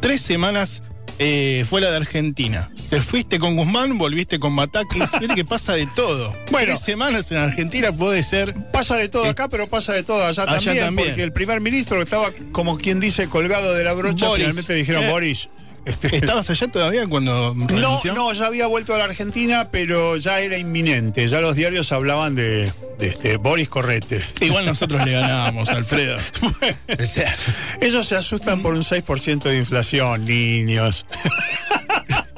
tres 0.00 0.20
semanas 0.20 0.82
eh, 1.18 1.64
fuera 1.68 1.90
de 1.90 1.96
Argentina. 1.96 2.70
Te 2.90 3.00
fuiste 3.00 3.38
con 3.38 3.56
Guzmán, 3.56 3.98
volviste 3.98 4.38
con 4.38 4.56
Batakis, 4.56 5.10
viste 5.20 5.34
que 5.34 5.44
pasa 5.44 5.74
de 5.74 5.86
todo. 5.94 6.34
Bueno. 6.50 6.72
Tres 6.72 6.80
semanas 6.80 7.30
en 7.30 7.38
Argentina 7.38 7.92
puede 7.92 8.22
ser. 8.22 8.54
Pasa 8.72 8.96
de 8.96 9.08
todo 9.08 9.26
acá, 9.26 9.48
pero 9.48 9.68
pasa 9.68 9.92
de 9.92 10.02
todo 10.02 10.24
allá, 10.26 10.42
Allá 10.44 10.54
también, 10.56 10.78
también. 10.84 11.08
Porque 11.08 11.22
el 11.22 11.32
primer 11.32 11.60
ministro 11.60 12.00
estaba, 12.02 12.30
como 12.52 12.78
quien 12.78 13.00
dice, 13.00 13.28
colgado 13.28 13.74
de 13.74 13.84
la 13.84 13.92
brocha, 13.92 14.26
Boris. 14.28 14.44
finalmente 14.46 14.72
le 14.72 14.78
dijeron, 14.80 15.04
Eh. 15.04 15.10
Boris. 15.10 15.48
Este, 15.84 16.16
¿Estabas 16.16 16.48
allá 16.50 16.68
todavía 16.68 17.06
cuando 17.06 17.54
No, 17.54 17.66
renunció? 17.66 18.14
no, 18.14 18.32
ya 18.32 18.46
había 18.46 18.66
vuelto 18.66 18.94
a 18.94 18.98
la 18.98 19.04
Argentina, 19.04 19.68
pero 19.70 20.16
ya 20.16 20.40
era 20.40 20.58
inminente. 20.58 21.26
Ya 21.26 21.40
los 21.40 21.56
diarios 21.56 21.92
hablaban 21.92 22.34
de, 22.34 22.72
de 22.98 23.06
este 23.06 23.36
Boris 23.36 23.68
Correte. 23.68 24.22
Igual 24.40 24.66
nosotros 24.66 25.04
le 25.04 25.12
ganábamos, 25.12 25.68
Alfredo. 25.70 26.16
O 27.00 27.04
sea, 27.04 27.34
Ellos 27.80 28.06
se 28.08 28.16
asustan 28.16 28.60
por 28.62 28.74
un 28.74 28.82
6% 28.82 29.42
de 29.42 29.56
inflación, 29.58 30.24
niños. 30.24 31.06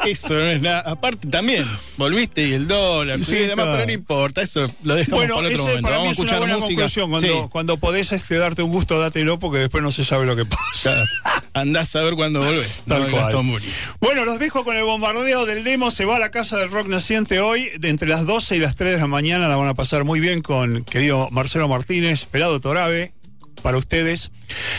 eso 0.07 0.35
no 0.35 0.41
es 0.45 0.61
nada. 0.63 0.81
Aparte 0.81 1.29
también, 1.29 1.65
volviste 1.97 2.47
y 2.49 2.53
el 2.55 2.67
dólar, 2.69 3.21
Sí, 3.21 3.37
y 3.37 3.39
demás, 3.47 3.67
pero 3.71 3.87
no 3.87 3.93
importa, 3.93 4.41
eso 4.43 4.71
lo 4.83 4.95
dejamos 4.95 5.19
Bueno, 5.21 5.37
para 5.37 5.49
otro 5.49 5.59
momento. 5.65 5.83
para 5.83 5.97
mí 5.99 6.03
Vamos 6.05 6.13
es 6.13 6.19
a 6.19 6.23
una 6.23 6.31
escuchar 6.33 6.39
buena 6.39 6.55
música. 6.55 6.75
conclusión. 6.75 7.11
Cuando, 7.11 7.29
Sí. 7.43 7.49
cuando 7.51 7.77
podés 7.77 8.13
este, 8.13 8.37
darte 8.39 8.63
un 8.63 8.71
gusto, 8.71 8.99
dátelo, 8.99 9.39
porque 9.39 9.59
después 9.59 9.83
no 9.83 9.93
se 9.93 10.05
sabe 10.05 10.27
lo 10.27 10.37
que 10.37 10.45
pasa. 10.47 11.05
Andás 11.53 11.95
a 11.97 12.03
ver 12.03 12.15
cuándo 12.15 12.41
volvés. 12.41 12.83
Tal 12.89 13.11
no 13.11 13.17
cual. 13.17 13.61
Bueno, 14.01 14.25
los 14.25 14.39
dejo 14.39 14.65
con 14.65 14.77
el 14.77 14.85
bombardeo 14.85 15.47
del 15.47 15.65
demo. 15.65 15.91
Se 15.91 16.05
va 16.05 16.17
a 16.17 16.19
la 16.19 16.31
casa 16.31 16.57
del 16.59 16.71
rock 16.71 16.87
naciente 16.89 17.41
hoy. 17.41 17.71
De 17.79 17.89
entre 17.89 18.09
las 18.09 18.27
12 18.27 18.57
y 18.57 18.59
las 18.61 18.77
3 18.77 18.95
de 18.95 18.99
la 18.99 19.07
mañana 19.07 19.49
la 19.49 19.57
van 19.57 19.69
a 19.69 19.75
pasar 19.75 20.05
muy 20.05 20.21
bien 20.21 20.43
con 20.43 20.85
querido 20.85 21.29
Marcelo 21.31 21.69
Martínez, 21.69 22.27
Pelado 22.27 22.61
Torabe, 22.61 23.13
para 23.61 23.79
ustedes. 23.79 24.31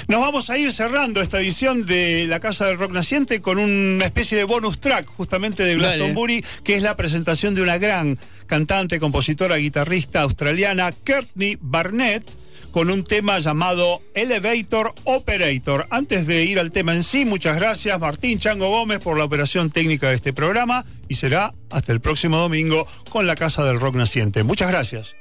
Nos 0.08 0.20
vamos 0.20 0.50
a 0.50 0.58
ir 0.58 0.72
cerrando 0.72 1.22
esta 1.22 1.40
edición 1.40 1.86
de 1.86 2.26
la 2.28 2.40
Casa 2.40 2.66
del 2.66 2.78
Rock 2.78 2.92
Naciente 2.92 3.42
con 3.42 3.60
una 3.60 4.06
especie 4.06 4.38
de 4.38 4.44
bonus 4.44 4.80
track 4.80 5.08
justamente 5.08 5.64
de 5.64 5.78
Dale. 5.78 5.98
Glastonbury, 5.98 6.44
que 6.64 6.76
es 6.76 6.82
la 6.82 6.98
presentación 6.98 7.56
de 7.56 7.62
una 7.62 7.78
gran 7.78 8.18
cantante, 8.48 9.00
compositora, 9.00 9.56
guitarrista 9.58 10.22
australiana, 10.22 10.92
Courtney 10.92 11.58
Barnett, 11.62 12.24
con 12.72 12.90
un 12.90 13.04
tema 13.04 13.40
llamado 13.40 14.02
Elevator 14.14 14.94
Operator. 15.04 15.88
Antes 15.90 16.26
de 16.26 16.44
ir 16.46 16.60
al 16.60 16.72
tema 16.72 16.96
en 16.96 17.04
sí, 17.04 17.26
muchas 17.26 17.58
gracias 17.58 18.00
Martín 18.00 18.40
Chango 18.40 18.70
Gómez 18.70 19.00
por 19.00 19.18
la 19.18 19.26
operación 19.26 19.70
técnica 19.70 20.10
de 20.10 20.16
este 20.16 20.34
programa 20.34 20.86
y 21.08 21.16
será 21.16 21.54
hasta 21.70 21.92
el 21.92 22.02
próximo 22.02 22.38
domingo 22.38 22.88
con 23.10 23.28
la 23.28 23.36
Casa 23.36 23.64
del 23.64 23.80
Rock 23.80 23.96
Naciente. 23.96 24.44
Muchas 24.44 24.70
gracias. 24.70 25.16